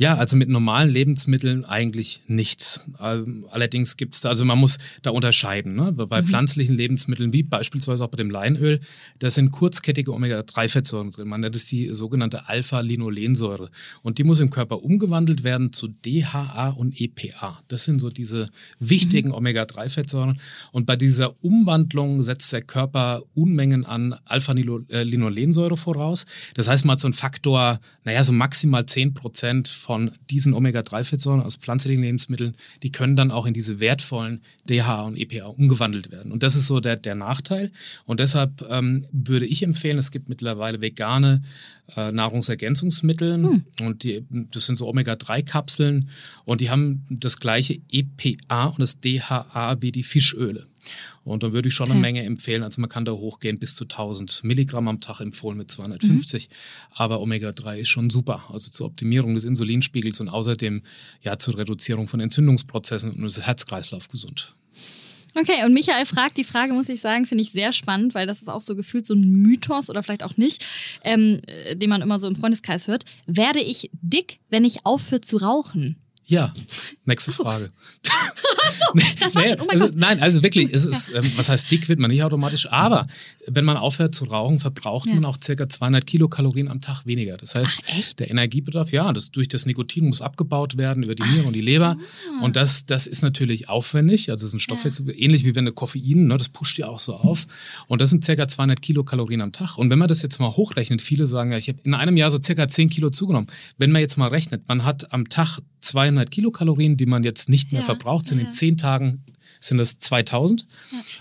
Ja, 0.00 0.14
also 0.14 0.34
mit 0.34 0.48
normalen 0.48 0.88
Lebensmitteln 0.88 1.66
eigentlich 1.66 2.22
nichts. 2.26 2.88
Ähm, 3.02 3.44
allerdings 3.50 3.98
gibt 3.98 4.14
es 4.14 4.22
da, 4.22 4.30
also 4.30 4.46
man 4.46 4.56
muss 4.56 4.78
da 5.02 5.10
unterscheiden. 5.10 5.74
Ne? 5.74 5.92
Bei 5.92 6.22
mhm. 6.22 6.26
pflanzlichen 6.26 6.74
Lebensmitteln, 6.74 7.34
wie 7.34 7.42
beispielsweise 7.42 8.02
auch 8.02 8.08
bei 8.08 8.16
dem 8.16 8.30
Leinöl, 8.30 8.80
da 9.18 9.28
sind 9.28 9.50
kurzkettige 9.50 10.14
Omega-3-Fettsäuren 10.14 11.10
drin. 11.10 11.28
Man 11.28 11.42
nennt 11.42 11.54
es 11.54 11.66
die 11.66 11.92
sogenannte 11.92 12.48
Alpha-Linolensäure. 12.48 13.68
Und 14.00 14.16
die 14.16 14.24
muss 14.24 14.40
im 14.40 14.48
Körper 14.48 14.82
umgewandelt 14.82 15.44
werden 15.44 15.74
zu 15.74 15.88
DHA 15.88 16.70
und 16.70 16.98
EPA. 16.98 17.60
Das 17.68 17.84
sind 17.84 17.98
so 17.98 18.08
diese 18.08 18.48
wichtigen 18.78 19.28
mhm. 19.28 19.34
Omega-3-Fettsäuren. 19.34 20.40
Und 20.72 20.86
bei 20.86 20.96
dieser 20.96 21.34
Umwandlung 21.44 22.22
setzt 22.22 22.50
der 22.54 22.62
Körper 22.62 23.22
Unmengen 23.34 23.84
an 23.84 24.14
Alpha-Linolensäure 24.24 25.76
voraus. 25.76 26.24
Das 26.54 26.68
heißt, 26.68 26.86
man 26.86 26.92
hat 26.92 27.00
so 27.00 27.06
einen 27.06 27.12
Faktor, 27.12 27.80
naja, 28.04 28.24
so 28.24 28.32
maximal 28.32 28.86
10 28.86 29.12
Prozent 29.12 29.68
von 29.90 30.12
diesen 30.30 30.54
Omega-3-Fettsäuren 30.54 31.42
aus 31.42 31.56
pflanzlichen 31.56 32.00
Lebensmitteln, 32.00 32.54
die 32.84 32.92
können 32.92 33.16
dann 33.16 33.32
auch 33.32 33.44
in 33.44 33.54
diese 33.54 33.80
wertvollen 33.80 34.40
DHA 34.68 35.02
und 35.02 35.16
EPA 35.16 35.46
umgewandelt 35.46 36.12
werden. 36.12 36.30
Und 36.30 36.44
das 36.44 36.54
ist 36.54 36.68
so 36.68 36.78
der, 36.78 36.94
der 36.94 37.16
Nachteil. 37.16 37.72
Und 38.04 38.20
deshalb 38.20 38.64
ähm, 38.70 39.04
würde 39.10 39.46
ich 39.46 39.64
empfehlen, 39.64 39.98
es 39.98 40.12
gibt 40.12 40.28
mittlerweile 40.28 40.80
vegane 40.80 41.42
äh, 41.96 42.12
Nahrungsergänzungsmittel 42.12 43.34
hm. 43.34 43.64
und 43.82 44.04
die, 44.04 44.24
das 44.30 44.66
sind 44.66 44.78
so 44.78 44.86
Omega-3-Kapseln 44.86 46.08
und 46.44 46.60
die 46.60 46.70
haben 46.70 47.02
das 47.10 47.40
gleiche 47.40 47.80
EPA 47.90 48.66
und 48.66 48.78
das 48.78 49.00
DHA 49.00 49.78
wie 49.80 49.90
die 49.90 50.04
Fischöle. 50.04 50.68
Und 51.24 51.42
dann 51.42 51.52
würde 51.52 51.68
ich 51.68 51.74
schon 51.74 51.84
okay. 51.84 51.92
eine 51.92 52.00
Menge 52.00 52.24
empfehlen. 52.24 52.62
Also 52.62 52.80
man 52.80 52.90
kann 52.90 53.04
da 53.04 53.12
hochgehen 53.12 53.58
bis 53.58 53.74
zu 53.74 53.84
1000 53.84 54.42
Milligramm 54.44 54.88
am 54.88 55.00
Tag 55.00 55.20
empfohlen 55.20 55.58
mit 55.58 55.70
250. 55.70 56.48
Mhm. 56.48 56.54
Aber 56.94 57.20
Omega-3 57.20 57.78
ist 57.78 57.88
schon 57.88 58.10
super. 58.10 58.44
Also 58.52 58.70
zur 58.70 58.86
Optimierung 58.86 59.34
des 59.34 59.44
Insulinspiegels 59.44 60.20
und 60.20 60.28
außerdem 60.28 60.82
ja 61.22 61.38
zur 61.38 61.58
Reduzierung 61.58 62.08
von 62.08 62.20
Entzündungsprozessen 62.20 63.12
und 63.12 63.22
das 63.22 63.42
Herzkreislauf 63.42 64.08
gesund. 64.08 64.54
Okay, 65.36 65.64
und 65.64 65.72
Michael 65.72 66.06
fragt, 66.06 66.36
die 66.38 66.44
Frage 66.44 66.72
muss 66.72 66.88
ich 66.88 67.00
sagen, 67.00 67.24
finde 67.24 67.42
ich 67.42 67.52
sehr 67.52 67.72
spannend, 67.72 68.14
weil 68.14 68.26
das 68.26 68.42
ist 68.42 68.48
auch 68.48 68.60
so 68.60 68.74
gefühlt 68.74 69.06
so 69.06 69.14
ein 69.14 69.30
Mythos 69.30 69.88
oder 69.88 70.02
vielleicht 70.02 70.24
auch 70.24 70.36
nicht, 70.36 70.64
ähm, 71.04 71.40
äh, 71.46 71.76
den 71.76 71.88
man 71.88 72.02
immer 72.02 72.18
so 72.18 72.26
im 72.26 72.34
Freundeskreis 72.34 72.88
hört. 72.88 73.04
Werde 73.26 73.60
ich 73.60 73.90
dick, 74.02 74.40
wenn 74.48 74.64
ich 74.64 74.86
aufhöre 74.86 75.20
zu 75.20 75.36
rauchen? 75.36 75.96
Ja, 76.30 76.54
nächste 77.06 77.32
Frage. 77.32 77.70
so, 78.06 79.00
das 79.18 79.34
war 79.34 79.44
schon, 79.44 79.60
oh 79.60 79.64
mein 79.66 79.82
also, 79.82 79.88
Nein, 79.96 80.22
also 80.22 80.44
wirklich, 80.44 80.72
es 80.72 80.86
ist, 80.86 81.12
ähm, 81.12 81.24
was 81.34 81.48
heißt 81.48 81.68
dick, 81.68 81.88
wird 81.88 81.98
man 81.98 82.08
nicht 82.08 82.22
automatisch, 82.22 82.70
aber 82.70 83.04
wenn 83.48 83.64
man 83.64 83.76
aufhört 83.76 84.14
zu 84.14 84.26
rauchen, 84.26 84.60
verbraucht 84.60 85.08
ja. 85.08 85.16
man 85.16 85.24
auch 85.24 85.38
circa 85.42 85.68
200 85.68 86.06
Kilokalorien 86.06 86.68
am 86.68 86.80
Tag 86.80 87.04
weniger. 87.04 87.36
Das 87.36 87.56
heißt, 87.56 87.82
Ach, 87.90 88.14
der 88.14 88.30
Energiebedarf, 88.30 88.92
ja, 88.92 89.12
das, 89.12 89.32
durch 89.32 89.48
das 89.48 89.66
Nikotin 89.66 90.06
muss 90.06 90.22
abgebaut 90.22 90.76
werden 90.76 91.02
über 91.02 91.16
die 91.16 91.24
Niere 91.24 91.48
und 91.48 91.56
die 91.56 91.60
Leber. 91.60 91.96
So. 92.00 92.44
Und 92.44 92.54
das, 92.54 92.86
das 92.86 93.08
ist 93.08 93.22
natürlich 93.22 93.68
aufwendig, 93.68 94.30
also 94.30 94.46
es 94.46 94.50
ist 94.50 94.54
ein 94.54 94.60
Stoffwechsel, 94.60 95.08
ja. 95.08 95.14
ähnlich 95.14 95.44
wie 95.44 95.56
wenn 95.56 95.64
du 95.64 95.72
Koffein, 95.72 96.28
ne, 96.28 96.36
das 96.36 96.48
pusht 96.48 96.78
ja 96.78 96.86
auch 96.86 97.00
so 97.00 97.14
auf. 97.14 97.48
Und 97.88 98.00
das 98.00 98.10
sind 98.10 98.24
circa 98.24 98.46
200 98.46 98.80
Kilokalorien 98.80 99.40
am 99.40 99.50
Tag. 99.50 99.78
Und 99.78 99.90
wenn 99.90 99.98
man 99.98 100.06
das 100.06 100.22
jetzt 100.22 100.38
mal 100.38 100.52
hochrechnet, 100.56 101.02
viele 101.02 101.26
sagen 101.26 101.50
ja, 101.50 101.58
ich 101.58 101.68
habe 101.68 101.80
in 101.82 101.94
einem 101.94 102.16
Jahr 102.16 102.30
so 102.30 102.38
circa 102.40 102.68
10 102.68 102.88
Kilo 102.88 103.10
zugenommen. 103.10 103.48
Wenn 103.78 103.90
man 103.90 104.00
jetzt 104.00 104.16
mal 104.16 104.28
rechnet, 104.28 104.68
man 104.68 104.84
hat 104.84 105.12
am 105.12 105.28
Tag 105.28 105.58
200 105.80 106.30
Kilokalorien, 106.30 106.96
die 106.96 107.06
man 107.06 107.24
jetzt 107.24 107.48
nicht 107.48 107.72
mehr 107.72 107.80
Ja, 107.80 107.86
verbraucht, 107.86 108.26
sind 108.26 108.40
ja. 108.40 108.46
in 108.46 108.52
10 108.52 108.76
Tagen 108.76 109.24
sind 109.60 109.78
es 109.80 109.98
2000 109.98 110.66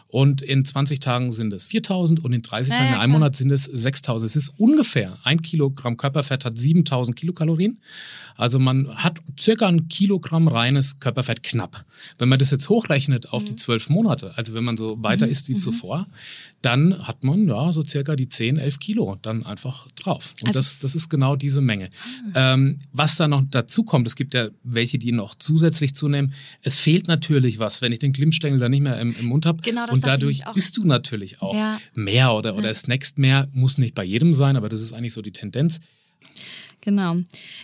und 0.07 0.41
in 0.41 0.65
20 0.65 0.99
Tagen 0.99 1.31
sind 1.31 1.53
es 1.53 1.67
4000 1.67 2.23
und 2.23 2.33
in 2.33 2.41
30 2.41 2.71
Ja, 2.71 2.77
Tagen, 2.77 2.89
ja, 2.89 2.95
in 2.95 3.01
einem. 3.01 3.11
Monat 3.13 3.35
sind 3.35 3.51
es 3.51 3.65
6000. 3.65 4.29
Es 4.29 4.35
ist 4.35 4.53
ungefähr, 4.57 5.17
ein 5.23 5.41
Kilogramm 5.41 5.97
Körperfett 5.97 6.45
hat 6.45 6.57
7000 6.57 7.15
Kilokalorien. 7.17 7.79
Also 8.35 8.59
man 8.59 8.88
hat 8.95 9.19
circa 9.38 9.67
ein 9.67 9.88
Kilogramm 9.89 10.47
reines 10.47 10.99
Körperfett 10.99 11.43
knapp. 11.43 11.85
Wenn 12.17 12.29
man 12.29 12.39
das 12.39 12.51
jetzt 12.51 12.69
hochrechnet 12.69 13.25
Mhm. 13.25 13.31
auf 13.31 13.45
die 13.45 13.55
zwölf 13.55 13.89
Monate, 13.89 14.31
also 14.38 14.53
wenn 14.53 14.63
man 14.63 14.77
so 14.77 15.01
weiter 15.03 15.27
isst 15.27 15.47
wie 15.49 15.57
zuvor, 15.57 16.07
dann 16.61 17.07
hat 17.07 17.23
man 17.23 17.47
ja 17.47 17.71
so 17.71 17.83
circa 17.85 18.15
die 18.15 18.27
10, 18.29 18.57
11 18.57 18.79
Kilo 18.79 19.17
dann 19.21 19.45
einfach 19.45 19.89
drauf. 19.91 20.33
Und 20.41 20.47
Also- 20.49 20.59
das, 20.59 20.79
das 20.79 20.95
ist 20.95 21.09
genau 21.09 21.35
diese 21.35 21.61
Menge. 21.61 21.89
Ähm, 22.35 22.79
was 22.91 23.15
da 23.17 23.27
noch 23.27 23.43
dazu 23.49 23.83
kommt, 23.83 24.07
es 24.07 24.15
gibt 24.15 24.33
ja 24.33 24.49
welche, 24.63 24.97
die 24.97 25.11
noch 25.11 25.35
zusätzlich 25.35 25.93
zunehmen. 25.95 26.33
Es 26.61 26.77
fehlt 26.79 27.07
natürlich 27.07 27.59
was, 27.59 27.81
wenn 27.81 27.91
ich 27.93 27.99
den 27.99 28.08
Glimmstängel 28.13 28.59
da 28.59 28.69
nicht 28.69 28.81
mehr 28.81 28.99
im, 28.99 29.15
im 29.19 29.25
Mund 29.25 29.45
habe. 29.45 29.61
Genau, 29.63 29.85
und 29.91 30.05
dadurch 30.05 30.41
isst 30.55 30.77
du 30.77 30.85
natürlich 30.85 31.41
auch 31.41 31.55
Ja. 31.55 31.79
mehr 31.93 32.33
oder, 32.33 32.55
oder 32.55 32.73
snackst 32.73 33.17
mehr. 33.17 33.47
Muss 33.53 33.77
nicht 33.77 33.95
bei 33.95 34.03
jedem 34.03 34.33
sein, 34.33 34.55
aber 34.55 34.69
das 34.69 34.81
ist 34.81 34.93
eigentlich 34.93 35.13
so 35.13 35.21
die 35.21 35.31
Tendenz. 35.31 35.79
Genau. 36.81 37.17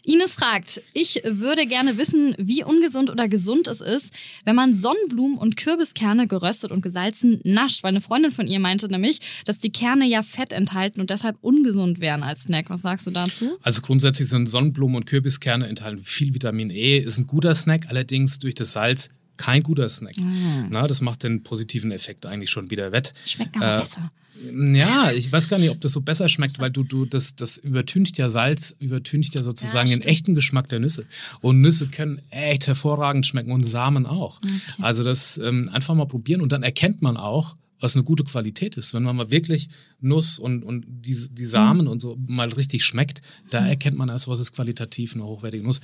Ines 0.03 0.35
fragt, 0.35 0.81
ich 0.93 1.21
würde 1.23 1.65
gerne 1.67 1.97
wissen, 1.97 2.35
wie 2.37 2.65
ungesund 2.65 3.09
oder 3.09 3.29
gesund 3.29 3.67
es 3.69 3.79
ist, 3.79 4.13
wenn 4.43 4.57
man 4.57 4.73
Sonnenblumen 4.77 5.37
und 5.37 5.55
Kürbiskerne 5.55 6.27
geröstet 6.27 6.71
und 6.71 6.81
gesalzen 6.81 7.39
nascht. 7.45 7.81
Weil 7.83 7.91
eine 7.91 8.01
Freundin 8.01 8.31
von 8.31 8.47
ihr 8.47 8.59
meinte 8.59 8.89
nämlich, 8.89 9.19
dass 9.45 9.59
die 9.59 9.71
Kerne 9.71 10.05
ja 10.05 10.21
Fett 10.21 10.51
enthalten 10.51 10.99
und 10.99 11.11
deshalb 11.11 11.37
ungesund 11.39 12.01
wären 12.01 12.23
als 12.23 12.43
Snack. 12.43 12.69
Was 12.69 12.81
sagst 12.81 13.07
du 13.07 13.11
dazu? 13.11 13.57
Also 13.61 13.81
grundsätzlich 13.81 14.27
sind 14.27 14.47
Sonnenblumen 14.47 14.97
und 14.97 15.05
Kürbiskerne 15.05 15.67
enthalten 15.67 16.03
viel 16.03 16.33
Vitamin 16.33 16.69
E, 16.69 16.97
ist 16.97 17.17
ein 17.17 17.25
guter 17.25 17.55
Snack, 17.55 17.85
allerdings 17.87 18.39
durch 18.39 18.55
das 18.55 18.73
Salz 18.73 19.07
kein 19.37 19.63
guter 19.63 19.87
Snack. 19.89 20.15
Ah. 20.19 20.67
Na, 20.69 20.87
das 20.87 21.01
macht 21.01 21.23
den 21.23 21.43
positiven 21.43 21.91
Effekt 21.91 22.25
eigentlich 22.25 22.49
schon 22.49 22.69
wieder 22.71 22.91
wett. 22.91 23.13
Schmeckt 23.25 23.55
aber 23.57 23.77
Äh, 23.77 23.79
besser. 23.79 24.11
Ja, 24.53 25.11
ich 25.15 25.31
weiß 25.31 25.47
gar 25.47 25.59
nicht, 25.59 25.69
ob 25.69 25.79
das 25.79 25.93
so 25.93 26.01
besser 26.01 26.27
schmeckt, 26.27 26.59
weil 26.59 26.69
du, 26.69 26.83
du, 26.83 27.05
das, 27.05 27.35
das 27.37 27.57
übertüncht 27.57 28.17
ja 28.17 28.27
Salz, 28.27 28.75
übertüncht 28.79 29.33
ja 29.33 29.41
sozusagen 29.43 29.89
Ja, 29.89 29.95
den 29.97 30.05
echten 30.05 30.35
Geschmack 30.35 30.67
der 30.67 30.79
Nüsse. 30.79 31.05
Und 31.39 31.61
Nüsse 31.61 31.87
können 31.87 32.21
echt 32.31 32.67
hervorragend 32.67 33.25
schmecken 33.25 33.51
und 33.53 33.63
Samen 33.63 34.05
auch. 34.05 34.39
Also 34.81 35.03
das 35.03 35.37
ähm, 35.37 35.69
einfach 35.71 35.95
mal 35.95 36.05
probieren 36.05 36.41
und 36.41 36.51
dann 36.51 36.63
erkennt 36.63 37.01
man 37.01 37.15
auch, 37.15 37.55
was 37.79 37.95
eine 37.95 38.03
gute 38.03 38.23
Qualität 38.23 38.75
ist. 38.77 38.93
Wenn 38.93 39.03
man 39.03 39.15
mal 39.15 39.31
wirklich 39.31 39.69
Nuss 40.01 40.37
und, 40.37 40.63
und 40.63 40.85
die, 40.87 41.15
die 41.31 41.45
Samen 41.45 41.87
und 41.87 42.01
so 42.01 42.17
mal 42.25 42.49
richtig 42.49 42.83
schmeckt, 42.83 43.21
da 43.51 43.65
erkennt 43.65 43.97
man 43.97 44.09
erst, 44.09 44.27
was 44.27 44.39
ist 44.39 44.51
qualitativ 44.53 45.13
eine 45.13 45.23
hochwertige 45.23 45.63
Nuss. 45.63 45.79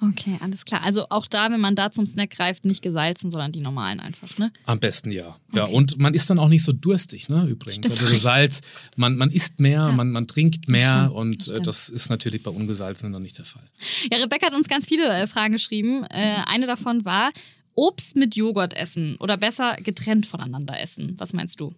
Okay, 0.00 0.36
alles 0.42 0.64
klar. 0.66 0.82
Also 0.82 1.06
auch 1.08 1.26
da, 1.26 1.50
wenn 1.50 1.60
man 1.60 1.74
da 1.74 1.90
zum 1.90 2.04
Snack 2.04 2.30
greift, 2.30 2.66
nicht 2.66 2.82
gesalzen, 2.82 3.30
sondern 3.30 3.50
die 3.52 3.60
normalen 3.60 3.98
einfach, 3.98 4.36
ne? 4.38 4.52
Am 4.66 4.78
besten 4.78 5.10
ja. 5.10 5.36
Ja, 5.52 5.62
Okay. 5.64 5.72
und 5.74 5.98
man 5.98 6.12
ist 6.12 6.28
dann 6.28 6.38
auch 6.38 6.48
nicht 6.48 6.64
so 6.64 6.72
durstig, 6.72 7.28
ne, 7.30 7.46
übrigens. 7.46 7.86
Stimmt. 7.86 7.92
Also 8.00 8.12
das 8.12 8.22
Salz, 8.22 8.60
man, 8.96 9.16
man 9.16 9.30
isst 9.30 9.58
mehr, 9.58 9.80
Ja. 9.80 9.92
man, 9.92 10.10
man 10.12 10.26
trinkt 10.26 10.68
mehr 10.68 10.86
stimmt, 10.88 11.12
und 11.12 11.50
das 11.50 11.58
äh, 11.58 11.62
das 11.62 11.88
ist 11.88 12.10
natürlich 12.10 12.42
bei 12.42 12.50
ungesalzenen 12.50 13.12
noch 13.12 13.20
nicht 13.20 13.38
der 13.38 13.46
Fall. 13.46 13.62
Ja, 14.10 14.18
Rebecca 14.18 14.46
hat 14.46 14.54
uns 14.54 14.68
ganz 14.68 14.86
viele 14.86 15.08
äh, 15.08 15.26
Fragen 15.26 15.52
geschrieben. 15.54 16.04
Äh, 16.10 16.42
eine 16.46 16.66
davon 16.66 17.04
war, 17.06 17.30
Obst 17.74 18.16
mit 18.16 18.36
Joghurt 18.36 18.74
essen 18.74 19.16
oder 19.20 19.36
besser 19.36 19.76
getrennt 19.76 20.26
voneinander 20.26 20.78
essen. 20.80 21.14
Was 21.18 21.32
meinst 21.32 21.60
du? 21.60 21.74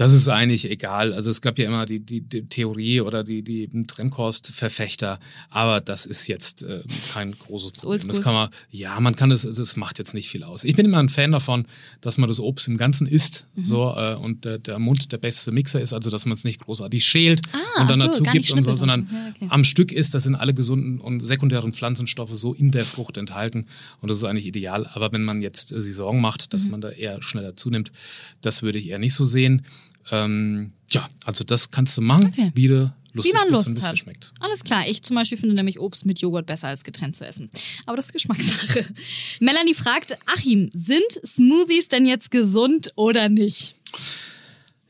Das 0.00 0.14
ist 0.14 0.28
eigentlich 0.28 0.70
egal. 0.70 1.12
Also 1.12 1.30
es 1.30 1.42
gab 1.42 1.58
ja 1.58 1.66
immer 1.66 1.84
die, 1.84 2.00
die, 2.00 2.22
die 2.22 2.46
Theorie 2.46 3.02
oder 3.02 3.22
die, 3.22 3.42
die 3.42 3.68
Trennkost-Verfechter, 3.86 5.18
aber 5.50 5.80
das 5.82 6.06
ist 6.06 6.26
jetzt 6.26 6.62
äh, 6.62 6.82
kein 7.12 7.32
großes 7.32 7.72
Problem. 7.72 8.08
Das 8.08 8.22
kann 8.22 8.32
man, 8.34 8.48
ja, 8.70 8.98
man 9.00 9.14
kann 9.16 9.30
es, 9.30 9.42
das 9.42 9.76
macht 9.76 9.98
jetzt 9.98 10.14
nicht 10.14 10.28
viel 10.30 10.42
aus. 10.44 10.64
Ich 10.64 10.74
bin 10.76 10.86
immer 10.86 10.98
ein 10.98 11.08
Fan 11.08 11.32
davon, 11.32 11.66
dass 12.00 12.16
man 12.18 12.28
das 12.28 12.40
Obst 12.40 12.68
im 12.68 12.76
Ganzen 12.76 13.06
isst 13.06 13.46
Mhm. 13.56 13.64
so 13.64 13.92
äh, 13.96 14.14
und 14.14 14.44
der, 14.44 14.58
der 14.58 14.78
Mund 14.78 15.10
der 15.12 15.18
beste 15.18 15.50
Mixer 15.52 15.80
ist, 15.80 15.92
also 15.92 16.08
dass 16.08 16.24
man 16.24 16.34
es 16.34 16.44
nicht 16.44 16.60
großartig 16.60 17.04
schält 17.04 17.40
Ah, 17.52 17.82
und 17.82 17.90
dann 17.90 18.00
so, 18.00 18.06
dazu 18.06 18.22
gibt 18.22 18.50
und 18.52 18.62
so, 18.62 18.74
sondern. 18.74 19.08
Ja, 19.12 19.32
okay. 19.36 19.46
am 19.50 19.64
Stück 19.64 19.92
ist, 19.92 20.14
das 20.14 20.22
sind 20.22 20.34
alle 20.34 20.54
gesunden 20.54 21.00
und 21.00 21.20
sekundären 21.20 21.72
Pflanzenstoffe 21.72 22.34
so 22.34 22.54
in 22.54 22.70
der 22.70 22.84
Frucht 22.84 23.16
enthalten 23.16 23.66
und 24.00 24.08
das 24.08 24.18
ist 24.18 24.24
eigentlich 24.24 24.46
ideal. 24.46 24.86
Aber 24.94 25.12
wenn 25.12 25.24
man 25.24 25.42
jetzt 25.42 25.72
äh, 25.72 25.80
sich 25.80 25.94
Sorgen 25.94 26.20
macht, 26.20 26.54
dass 26.54 26.64
Mhm. 26.64 26.70
man 26.70 26.80
da 26.80 26.90
eher 26.90 27.20
schneller 27.22 27.56
zunimmt, 27.56 27.92
das 28.40 28.62
würde 28.62 28.78
ich 28.78 28.88
eher 28.88 28.98
nicht 28.98 29.14
so 29.14 29.24
sehen. 29.24 29.66
Ähm, 30.10 30.72
ja, 30.90 31.08
also 31.24 31.44
das 31.44 31.70
kannst 31.70 31.96
du 31.96 32.02
machen, 32.02 32.26
Okay. 32.28 32.50
wie 32.54 32.68
du 32.68 32.92
lustig 33.12 33.32
Wie 33.34 33.36
man 33.38 33.48
Lust 33.50 33.82
hat. 33.82 33.98
schmeckt. 33.98 34.32
Alles 34.40 34.62
klar. 34.64 34.86
Ich 34.88 35.02
zum 35.02 35.16
Beispiel 35.16 35.38
finde 35.38 35.54
nämlich 35.54 35.78
Obst 35.80 36.06
mit 36.06 36.20
Joghurt 36.20 36.46
besser 36.46 36.68
als 36.68 36.84
getrennt 36.84 37.16
zu 37.16 37.26
essen. 37.26 37.48
Aber 37.86 37.96
das 37.96 38.06
ist 38.06 38.12
Geschmackssache. 38.12 38.86
Melanie 39.40 39.74
fragt, 39.74 40.16
Achim, 40.26 40.68
sind 40.72 41.02
Smoothies 41.24 41.88
denn 41.88 42.06
jetzt 42.06 42.30
gesund 42.30 42.90
oder 42.96 43.28
nicht? 43.28 43.76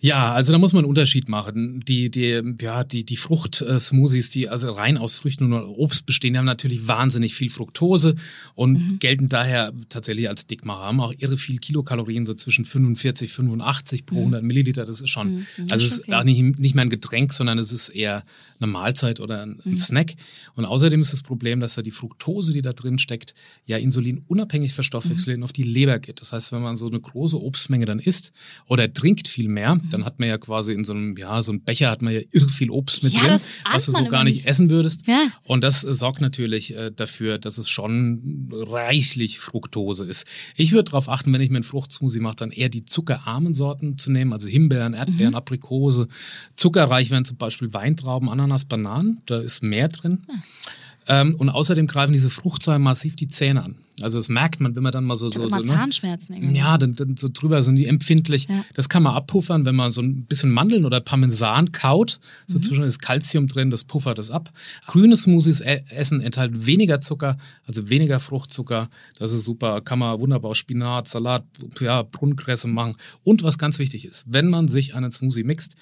Ja, 0.02 0.32
also 0.32 0.50
da 0.52 0.58
muss 0.58 0.72
man 0.72 0.80
einen 0.84 0.88
Unterschied 0.88 1.28
machen. 1.28 1.80
Die, 1.86 2.10
die, 2.10 2.40
ja, 2.60 2.84
die, 2.84 3.04
die 3.04 3.16
Frucht-Smoothies, 3.18 4.30
die 4.30 4.48
also 4.48 4.72
rein 4.72 4.96
aus 4.96 5.16
Früchten 5.16 5.52
und 5.52 5.62
Obst 5.64 6.06
bestehen, 6.06 6.32
die 6.32 6.38
haben 6.38 6.46
natürlich 6.46 6.88
wahnsinnig 6.88 7.34
viel 7.34 7.50
Fructose 7.50 8.14
und 8.54 8.72
Mhm. 8.72 8.98
gelten 8.98 9.28
daher 9.28 9.74
tatsächlich 9.90 10.28
als 10.28 10.46
Dickmacher. 10.46 10.80
Haben 10.84 11.00
auch 11.00 11.12
irre 11.18 11.36
viel 11.36 11.58
Kilokalorien, 11.58 12.24
so 12.24 12.32
zwischen 12.32 12.64
45, 12.64 13.30
85 13.30 14.06
pro 14.06 14.20
100 14.22 14.42
Milliliter. 14.42 14.86
Das 14.86 15.00
ist 15.02 15.10
schon, 15.10 15.34
Mhm, 15.34 15.46
also 15.70 15.84
es 15.84 15.92
ist 15.92 16.00
okay. 16.08 16.14
auch 16.14 16.24
nicht, 16.24 16.58
nicht 16.58 16.74
mehr 16.74 16.84
ein 16.84 16.90
Getränk, 16.90 17.32
sondern 17.34 17.58
es 17.58 17.70
ist 17.70 17.90
eher 17.90 18.24
eine 18.58 18.70
Mahlzeit 18.70 19.20
oder 19.20 19.42
ein, 19.42 19.60
Mhm. 19.64 19.72
ein 19.72 19.78
Snack. 19.78 20.14
Und 20.54 20.64
außerdem 20.64 21.00
ist 21.02 21.12
das 21.12 21.20
Problem, 21.22 21.60
dass 21.60 21.74
da 21.74 21.82
die 21.82 21.90
Fructose, 21.90 22.54
die 22.54 22.62
da 22.62 22.72
drin 22.72 22.98
steckt, 22.98 23.34
ja 23.66 23.76
Insulin 23.76 24.24
unabhängig 24.28 24.72
verstoffwechselt 24.72 25.36
Mhm. 25.36 25.44
auf 25.44 25.52
die 25.52 25.62
Leber 25.62 25.98
geht. 25.98 26.22
Das 26.22 26.32
heißt, 26.32 26.52
wenn 26.52 26.62
man 26.62 26.76
so 26.76 26.86
eine 26.88 27.00
große 27.00 27.38
Obstmenge 27.38 27.84
dann 27.84 27.98
isst 27.98 28.32
oder 28.66 28.90
trinkt 28.90 29.28
viel 29.28 29.48
mehr, 29.48 29.74
Mhm. 29.74 29.89
Dann 29.92 30.04
hat 30.04 30.18
man 30.18 30.28
ja 30.28 30.38
quasi 30.38 30.72
in 30.72 30.84
so 30.84 30.92
einem, 30.92 31.16
ja, 31.16 31.42
so 31.42 31.52
einem 31.52 31.62
Becher 31.62 31.90
hat 31.90 32.02
man 32.02 32.14
ja 32.14 32.20
irre 32.32 32.48
viel 32.48 32.70
Obst 32.70 33.02
mit 33.02 33.12
Ja, 33.14 33.22
drin, 33.22 33.40
was 33.72 33.86
du 33.86 33.92
so 33.92 34.04
gar 34.06 34.24
nicht 34.24 34.46
essen 34.46 34.70
würdest. 34.70 35.06
Ja. 35.06 35.28
Und 35.44 35.64
das 35.64 35.84
äh, 35.84 35.92
sorgt 35.92 36.20
natürlich 36.20 36.76
äh, 36.76 36.90
dafür, 36.94 37.38
dass 37.38 37.58
es 37.58 37.68
schon 37.68 38.48
reichlich 38.52 39.38
Fructose 39.38 40.04
ist. 40.04 40.26
Ich 40.56 40.72
würde 40.72 40.90
darauf 40.90 41.08
achten, 41.08 41.32
wenn 41.32 41.40
ich 41.40 41.50
mir 41.50 41.56
einen 41.56 41.64
Fruchtsmoothie 41.64 42.20
mache, 42.20 42.36
dann 42.36 42.50
eher 42.50 42.68
die 42.68 42.84
zuckerarmen 42.84 43.54
Sorten 43.54 43.98
zu 43.98 44.10
nehmen, 44.12 44.32
also 44.32 44.48
Himbeeren, 44.48 44.92
Mhm. 44.92 44.98
Erdbeeren, 44.98 45.34
Aprikose. 45.34 46.08
Zuckerreich 46.54 47.10
wären 47.10 47.24
zum 47.24 47.36
Beispiel 47.36 47.72
Weintrauben, 47.72 48.28
Ananas, 48.28 48.64
Bananen. 48.64 49.20
Da 49.26 49.38
ist 49.40 49.62
mehr 49.62 49.88
drin. 49.88 50.22
Ah. 50.28 51.20
Ähm, 51.20 51.34
und 51.36 51.48
außerdem 51.48 51.86
greifen 51.86 52.12
diese 52.12 52.30
Fruchtsäuren 52.30 52.82
massiv 52.82 53.16
die 53.16 53.28
Zähne 53.28 53.62
an. 53.64 53.76
Also 54.02 54.18
das 54.18 54.28
merkt 54.28 54.60
man, 54.60 54.74
wenn 54.76 54.82
man 54.82 54.92
dann 54.92 55.04
mal 55.04 55.16
so... 55.16 55.28
Ich 55.28 55.34
so, 55.34 55.46
immer 55.46 55.58
so 55.58 55.66
ne? 55.66 55.72
Zahnschmerzen. 55.72 56.34
irgendwie. 56.34 56.56
Ja, 56.58 56.78
dann, 56.78 56.94
dann 56.94 57.16
so 57.16 57.28
drüber 57.32 57.62
sind 57.62 57.76
die 57.76 57.86
empfindlich. 57.86 58.46
Ja. 58.48 58.64
Das 58.74 58.88
kann 58.88 59.02
man 59.02 59.14
abpuffern, 59.14 59.66
wenn 59.66 59.74
man 59.74 59.92
so 59.92 60.00
ein 60.00 60.24
bisschen 60.24 60.50
Mandeln 60.50 60.84
oder 60.84 61.00
Parmesan 61.00 61.72
kaut. 61.72 62.20
So 62.46 62.58
Mhm. 62.58 62.62
zwischen 62.62 62.84
ist 62.84 63.00
Kalzium 63.00 63.48
drin, 63.48 63.70
das 63.70 63.84
puffert 63.84 64.18
das 64.18 64.30
ab. 64.30 64.50
Grüne 64.86 65.16
Smoothies 65.16 65.60
e 65.60 65.82
essen 65.90 66.20
enthalten 66.20 66.66
weniger 66.66 67.00
Zucker, 67.00 67.36
also 67.64 67.88
weniger 67.88 68.20
Fruchtzucker. 68.20 68.88
Das 69.18 69.32
ist 69.32 69.44
super. 69.44 69.80
Kann 69.80 69.98
man 69.98 70.20
wunderbar 70.20 70.54
Spinat, 70.54 71.08
Salat, 71.08 71.44
ja, 71.80 72.02
Brunnenkresse 72.02 72.68
machen. 72.68 72.94
Und 73.22 73.42
was 73.42 73.58
ganz 73.58 73.78
wichtig 73.78 74.04
ist, 74.04 74.24
wenn 74.28 74.48
man 74.48 74.68
sich 74.68 74.94
einen 74.94 75.10
Smoothie 75.10 75.44
mixt, 75.44 75.76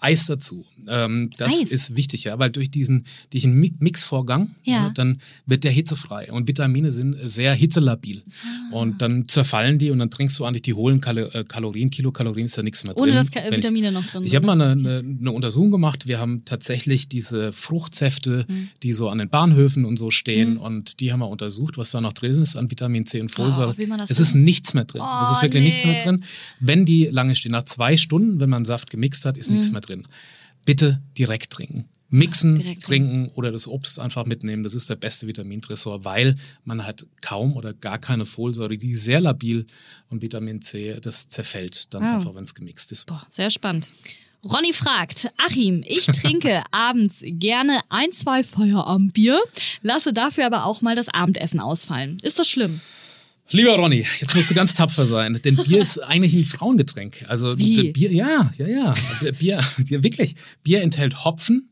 Eis 0.00 0.26
dazu. 0.26 0.66
Ähm, 0.88 1.30
das 1.38 1.52
Eis? 1.52 1.70
ist 1.70 1.96
wichtig, 1.96 2.24
ja, 2.24 2.38
weil 2.38 2.50
durch 2.50 2.70
diesen, 2.70 3.04
Mi- 3.32 3.72
Mixvorgang, 3.78 4.54
Ja. 4.64 4.88
ne, 4.88 4.92
dann 4.94 5.20
wird 5.46 5.62
der 5.64 5.70
hitzefrei 5.70 6.32
und 6.32 6.48
Vitamine 6.48 6.90
sind 6.90 7.16
sehr 7.22 7.54
hitzelabil. 7.54 8.22
Ah. 8.72 8.74
Und 8.76 9.00
dann 9.02 9.28
zerfallen 9.28 9.78
die 9.78 9.90
und 9.90 9.98
dann 9.98 10.10
trinkst 10.10 10.38
du 10.38 10.44
eigentlich 10.44 10.62
die 10.62 10.74
hohlen 10.74 11.00
Kalo 11.00 11.26
äh, 11.28 11.44
Kalorien, 11.46 11.90
Kilokalorien 11.90 12.46
ist 12.46 12.58
da 12.58 12.62
nichts 12.62 12.82
mehr 12.84 12.96
Ohne 12.96 13.12
drin. 13.12 13.16
dass 13.20 13.30
Ka- 13.30 13.40
ich- 13.48 13.56
Vitamine 13.56 13.92
noch 13.92 14.04
drin 14.06 14.24
ich 14.24 14.30
sind. 14.30 14.36
habe 14.36 14.46
mal 14.46 14.56
ne? 14.56 14.70
eine, 14.72 14.98
eine, 14.98 15.16
eine 15.20 15.32
Untersuchung 15.32 15.70
gemacht. 15.70 16.06
Wir 16.06 16.18
haben 16.18 16.44
tatsächlich 16.44 17.08
diese 17.08 17.52
Fruchtsäfte, 17.52 18.46
Mhm. 18.48 18.68
die 18.82 18.92
so 18.92 19.08
an 19.08 19.18
den 19.18 19.28
Bahnhöfen 19.28 19.84
und 19.84 19.96
so 19.98 20.10
stehen, 20.10 20.56
und 20.56 21.00
die 21.00 21.12
haben 21.12 21.20
wir 21.20 21.28
untersucht, 21.28 21.78
was 21.78 21.90
da 21.92 22.00
noch 22.00 22.12
drin 22.14 22.40
ist 22.42 22.56
an 22.56 22.70
Vitamin 22.70 23.06
C 23.06 23.20
und 23.20 23.30
Folsäure. 23.30 23.74
Oh, 23.78 23.86
man 23.86 23.98
das 23.98 24.10
es 24.10 24.18
ist 24.20 24.34
nichts 24.34 24.74
mehr 24.74 24.84
drin. 24.84 25.02
es 25.02 25.28
Oh, 25.28 25.32
ist 25.32 25.42
wirklich 25.42 25.62
nichts 25.62 25.84
mehr 25.84 25.94
nee. 25.94 26.02
drin. 26.04 26.24
Wenn 26.58 26.84
die 26.84 27.04
lange 27.06 27.34
stehen, 27.34 27.52
nach 27.52 27.64
zwei 27.64 27.96
Stunden, 27.96 28.40
wenn 28.40 28.50
man 28.50 28.64
Saft 28.64 28.90
gemixt 28.90 29.24
hat, 29.26 29.36
ist 29.36 29.50
Mhm. 29.50 29.56
nichts 29.56 29.69
mehr 29.72 29.80
drin. 29.80 30.06
Bitte 30.64 31.00
direkt 31.16 31.50
trinken. 31.52 31.88
Mixen, 32.12 32.56
Direkt 32.56 32.82
trinken 32.82 33.28
oder 33.34 33.52
das 33.52 33.68
Obst 33.68 34.00
einfach 34.00 34.26
mitnehmen. 34.26 34.64
Das 34.64 34.74
ist 34.74 34.90
der 34.90 34.96
beste 34.96 35.28
Vitamintresor, 35.28 36.04
weil 36.04 36.34
man 36.64 36.84
hat 36.84 37.06
kaum 37.20 37.54
oder 37.56 37.72
gar 37.72 37.98
keine 37.98 38.26
Folsäure, 38.26 38.76
die 38.76 38.96
sehr 38.96 39.20
labil 39.20 39.64
und 40.10 40.20
Vitamin 40.20 40.60
C, 40.60 40.98
das 41.00 41.28
zerfällt 41.28 41.94
dann 41.94 42.02
Wow. 42.02 42.14
einfach, 42.16 42.34
wenn 42.34 42.42
es 42.44 42.54
gemixt 42.54 42.90
ist. 42.90 43.06
Boah, 43.06 43.24
sehr 43.30 43.48
spannend. 43.48 43.86
Ronny 44.42 44.72
fragt, 44.72 45.30
Achim, 45.36 45.84
ich 45.86 46.06
trinke 46.06 46.64
abends 46.72 47.18
gerne 47.22 47.78
ein, 47.90 48.10
zwei 48.10 48.42
Feierabendbier, 48.42 49.40
lasse 49.82 50.12
dafür 50.12 50.46
aber 50.46 50.64
auch 50.64 50.80
mal 50.80 50.96
das 50.96 51.08
Abendessen 51.08 51.60
ausfallen. 51.60 52.16
Ist 52.22 52.38
das 52.40 52.48
schlimm? 52.48 52.80
Lieber 53.52 53.74
Ronny, 53.76 54.06
jetzt 54.20 54.34
musst 54.34 54.50
du 54.50 54.54
ganz 54.54 54.74
tapfer 54.74 55.04
sein, 55.04 55.40
denn 55.44 55.56
Bier 55.56 55.80
ist 55.80 55.98
eigentlich 55.98 56.34
ein 56.34 56.44
Frauengetränk. 56.44 57.24
Also? 57.28 57.56
Bier, 57.56 57.92
ja, 58.12 58.50
ja, 58.58 58.66
ja. 58.66 58.94
Bier, 59.38 59.60
Bier, 59.78 60.02
wirklich. 60.04 60.34
Bier 60.62 60.82
enthält 60.82 61.24
Hopfen 61.24 61.68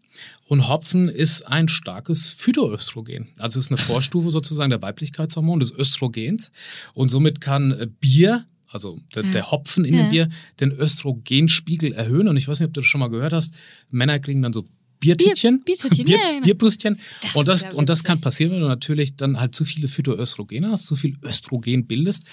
Und 0.48 0.66
Hopfen 0.68 1.08
ist 1.08 1.46
ein 1.46 1.68
starkes 1.68 2.30
Phytoöstrogen. 2.30 3.28
Also 3.38 3.58
es 3.58 3.66
ist 3.66 3.70
eine 3.70 3.78
Vorstufe 3.78 4.30
sozusagen 4.30 4.70
der 4.70 4.82
Weiblichkeitshormon, 4.82 5.60
des 5.60 5.70
Östrogens. 5.72 6.50
Und 6.94 7.10
somit 7.10 7.40
kann 7.40 7.94
Bier 8.00 8.44
also 8.70 8.98
der, 9.14 9.24
Ja. 9.24 9.30
der 9.32 9.50
Hopfen 9.50 9.84
in 9.86 9.94
Ja. 9.94 10.02
dem 10.02 10.10
Bier, 10.10 10.28
den 10.60 10.72
Östrogenspiegel 10.72 11.92
erhöhen. 11.92 12.28
Und 12.28 12.36
ich 12.36 12.48
weiß 12.48 12.60
nicht, 12.60 12.68
ob 12.68 12.74
du 12.74 12.80
das 12.80 12.88
schon 12.88 12.98
mal 13.00 13.08
gehört 13.08 13.32
hast. 13.32 13.54
Männer 13.90 14.18
kriegen 14.18 14.42
dann 14.42 14.52
so 14.52 14.64
Biertittchen, 15.00 15.62
Bier- 15.62 15.76
Biertittchen, 15.76 16.04
Bier, 16.04 16.16
ja, 16.16 16.30
genau. 16.32 16.44
Bierbrüstchen. 16.44 16.98
Das 17.22 17.34
und 17.34 17.48
das, 17.48 17.62
ja 17.64 17.70
und 17.74 17.88
das 17.88 18.04
kann 18.04 18.20
passieren, 18.20 18.52
wenn 18.52 18.60
du 18.60 18.68
natürlich 18.68 19.16
dann 19.16 19.38
halt 19.38 19.54
zu 19.54 19.64
viele 19.64 19.88
Phytoöstrogene 19.88 20.70
hast, 20.70 20.86
zu 20.86 20.96
viel 20.96 21.16
Östrogen 21.22 21.86
bildest. 21.86 22.24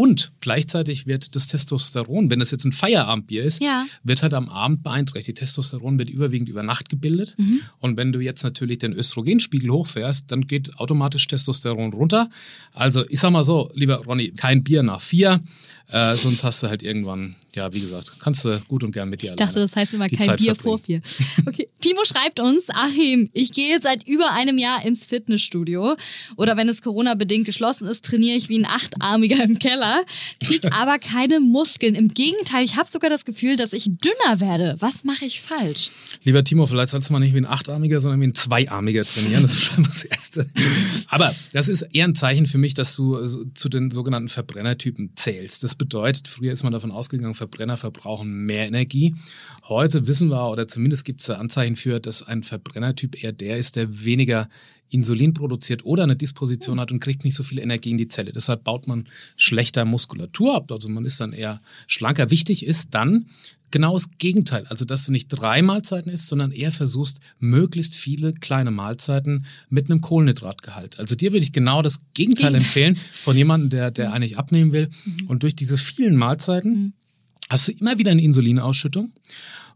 Und 0.00 0.32
gleichzeitig 0.40 1.06
wird 1.06 1.36
das 1.36 1.46
Testosteron, 1.46 2.30
wenn 2.30 2.40
es 2.40 2.50
jetzt 2.50 2.64
ein 2.64 2.72
Feierabendbier 2.72 3.42
ist, 3.44 3.62
Ja. 3.62 3.84
wird 4.02 4.22
halt 4.22 4.32
am 4.32 4.48
Abend 4.48 4.82
beeinträchtigt. 4.82 5.36
Testosteron 5.36 5.98
wird 5.98 6.08
überwiegend 6.08 6.48
über 6.48 6.62
Nacht 6.62 6.88
gebildet. 6.88 7.34
Mhm. 7.36 7.60
Und 7.80 7.98
wenn 7.98 8.10
du 8.10 8.20
jetzt 8.20 8.42
natürlich 8.42 8.78
den 8.78 8.94
Östrogenspiegel 8.94 9.70
hochfährst, 9.70 10.30
dann 10.32 10.46
geht 10.46 10.74
automatisch 10.78 11.26
Testosteron 11.26 11.92
runter. 11.92 12.30
Also 12.72 13.04
ich 13.10 13.20
sag 13.20 13.30
mal 13.30 13.44
so, 13.44 13.70
lieber 13.74 13.96
Ronny, 13.96 14.30
kein 14.30 14.64
Bier 14.64 14.82
nach 14.82 15.02
vier, 15.02 15.38
äh, 15.88 16.14
sonst 16.14 16.44
hast 16.44 16.62
du 16.62 16.68
halt 16.68 16.82
irgendwann, 16.84 17.34
ja, 17.54 17.70
wie 17.74 17.80
gesagt, 17.80 18.20
kannst 18.20 18.44
du 18.44 18.60
gut 18.68 18.84
und 18.84 18.92
gern 18.92 19.08
mit 19.08 19.20
dir 19.22 19.30
Ich 19.30 19.36
dachte, 19.36 19.58
das 19.58 19.74
heißt 19.74 19.92
immer 19.94 20.08
kein 20.08 20.24
Zeit 20.24 20.38
Bier 20.38 20.54
verbringen. 20.54 20.78
vor 20.78 20.78
vier. 20.78 21.02
Okay. 21.46 21.68
Timo 21.80 22.04
schreibt 22.04 22.38
uns, 22.40 22.68
Achim, 22.70 23.28
ich 23.32 23.52
gehe 23.52 23.80
seit 23.80 24.06
über 24.06 24.30
einem 24.32 24.56
Jahr 24.56 24.84
ins 24.86 25.06
Fitnessstudio. 25.06 25.96
Oder 26.36 26.56
wenn 26.56 26.68
es 26.68 26.80
Corona-bedingt 26.82 27.44
geschlossen 27.44 27.88
ist, 27.88 28.04
trainiere 28.04 28.36
ich 28.36 28.48
wie 28.48 28.58
ein 28.58 28.66
Achtarmiger 28.66 29.42
im 29.42 29.58
Keller, 29.58 29.89
krieg 30.42 30.64
aber 30.72 30.98
keine 30.98 31.40
Muskeln. 31.40 31.94
Im 31.94 32.08
Gegenteil, 32.08 32.64
ich 32.64 32.76
habe 32.76 32.88
sogar 32.88 33.10
das 33.10 33.24
Gefühl, 33.24 33.56
dass 33.56 33.72
ich 33.72 33.84
dünner 33.84 34.40
werde. 34.40 34.76
Was 34.80 35.04
mache 35.04 35.24
ich 35.24 35.40
falsch? 35.40 35.90
Lieber 36.24 36.44
Timo, 36.44 36.66
vielleicht 36.66 36.90
sollst 36.90 37.08
du 37.08 37.12
mal 37.12 37.20
nicht 37.20 37.34
wie 37.34 37.38
ein 37.38 37.46
Achtarmiger, 37.46 38.00
sondern 38.00 38.20
wie 38.20 38.28
ein 38.28 38.34
Zweiarmiger 38.34 39.04
trainieren. 39.04 39.42
Das 39.42 39.52
ist 39.52 39.64
schon 39.64 39.84
das 39.84 40.04
Erste. 40.04 40.50
Aber 41.08 41.34
das 41.52 41.68
ist 41.68 41.82
eher 41.82 42.04
ein 42.04 42.14
Zeichen 42.14 42.46
für 42.46 42.58
mich, 42.58 42.74
dass 42.74 42.96
du 42.96 43.24
so 43.26 43.44
zu 43.54 43.68
den 43.68 43.90
sogenannten 43.90 44.28
Verbrennertypen 44.28 45.12
zählst. 45.16 45.64
Das 45.64 45.74
bedeutet, 45.74 46.28
früher 46.28 46.52
ist 46.52 46.62
man 46.62 46.72
davon 46.72 46.90
ausgegangen, 46.90 47.34
Verbrenner 47.34 47.76
verbrauchen 47.76 48.46
mehr 48.46 48.66
Energie. 48.66 49.14
Heute 49.68 50.06
wissen 50.06 50.28
wir, 50.28 50.50
oder 50.50 50.68
zumindest 50.68 51.04
gibt 51.04 51.20
es 51.20 51.30
Anzeichen 51.30 51.76
für, 51.76 52.00
dass 52.00 52.22
ein 52.22 52.42
Verbrennertyp 52.42 53.22
eher 53.22 53.32
der 53.32 53.58
ist, 53.58 53.76
der 53.76 54.04
weniger 54.04 54.48
Insulin 54.90 55.34
produziert 55.34 55.84
oder 55.84 56.02
eine 56.02 56.16
Disposition 56.16 56.80
hat 56.80 56.92
und 56.92 57.00
kriegt 57.00 57.24
nicht 57.24 57.34
so 57.34 57.42
viel 57.42 57.58
Energie 57.58 57.90
in 57.90 57.98
die 57.98 58.08
Zelle. 58.08 58.32
Deshalb 58.32 58.64
baut 58.64 58.86
man 58.86 59.08
schlechter 59.36 59.84
Muskulatur 59.84 60.54
ab. 60.54 60.72
Also 60.72 60.88
man 60.88 61.04
ist 61.04 61.20
dann 61.20 61.32
eher 61.32 61.60
schlanker. 61.86 62.30
Wichtig 62.30 62.66
ist 62.66 62.94
dann, 62.94 63.26
genau 63.70 63.94
das 63.94 64.08
Gegenteil. 64.18 64.66
Also, 64.68 64.84
dass 64.84 65.06
du 65.06 65.12
nicht 65.12 65.28
drei 65.28 65.62
Mahlzeiten 65.62 66.10
isst, 66.10 66.28
sondern 66.28 66.52
eher 66.52 66.72
versuchst, 66.72 67.20
möglichst 67.38 67.94
viele 67.94 68.32
kleine 68.32 68.70
Mahlzeiten 68.70 69.46
mit 69.68 69.90
einem 69.90 70.00
Kohlenhydratgehalt. 70.00 70.98
Also 70.98 71.14
dir 71.14 71.32
würde 71.32 71.44
ich 71.44 71.52
genau 71.52 71.82
das 71.82 72.00
Gegenteil 72.14 72.54
empfehlen 72.54 72.96
von 73.14 73.36
jemandem, 73.36 73.70
der, 73.70 73.90
der 73.90 74.12
eigentlich 74.12 74.38
abnehmen 74.38 74.72
will. 74.72 74.88
Und 75.28 75.42
durch 75.42 75.54
diese 75.54 75.78
vielen 75.78 76.16
Mahlzeiten 76.16 76.94
hast 77.50 77.68
du 77.68 77.72
immer 77.72 77.98
wieder 77.98 78.12
eine 78.12 78.22
Insulinausschüttung. 78.22 79.12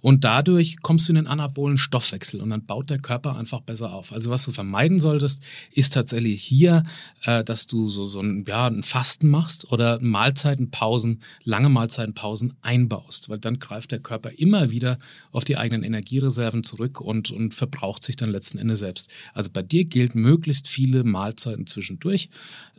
Und 0.04 0.22
dadurch 0.22 0.82
kommst 0.82 1.08
du 1.08 1.12
in 1.12 1.16
den 1.16 1.26
anabolen 1.26 1.78
Stoffwechsel 1.78 2.42
und 2.42 2.50
dann 2.50 2.66
baut 2.66 2.90
der 2.90 2.98
Körper 2.98 3.36
einfach 3.36 3.62
besser 3.62 3.94
auf. 3.94 4.12
Also 4.12 4.28
was 4.28 4.44
du 4.44 4.50
vermeiden 4.50 5.00
solltest, 5.00 5.42
ist 5.72 5.94
tatsächlich 5.94 6.42
hier, 6.42 6.82
äh, 7.22 7.42
dass 7.42 7.66
du 7.66 7.88
so, 7.88 8.04
so 8.04 8.20
ein, 8.20 8.44
ja, 8.46 8.66
ein 8.66 8.82
Fasten 8.82 9.30
machst 9.30 9.72
oder 9.72 9.98
Mahlzeitenpausen, 10.02 11.22
lange 11.44 11.70
Mahlzeitenpausen 11.70 12.52
einbaust, 12.60 13.30
weil 13.30 13.38
dann 13.38 13.58
greift 13.58 13.92
der 13.92 13.98
Körper 13.98 14.28
immer 14.36 14.70
wieder 14.70 14.98
auf 15.32 15.44
die 15.44 15.56
eigenen 15.56 15.82
Energiereserven 15.82 16.64
zurück 16.64 17.00
und, 17.00 17.30
und 17.30 17.54
verbraucht 17.54 18.04
sich 18.04 18.16
dann 18.16 18.28
letzten 18.28 18.58
Endes 18.58 18.80
selbst. 18.80 19.10
Also 19.32 19.48
bei 19.50 19.62
dir 19.62 19.86
gilt 19.86 20.14
möglichst 20.14 20.68
viele 20.68 21.02
Mahlzeiten 21.02 21.66
zwischendurch. 21.66 22.28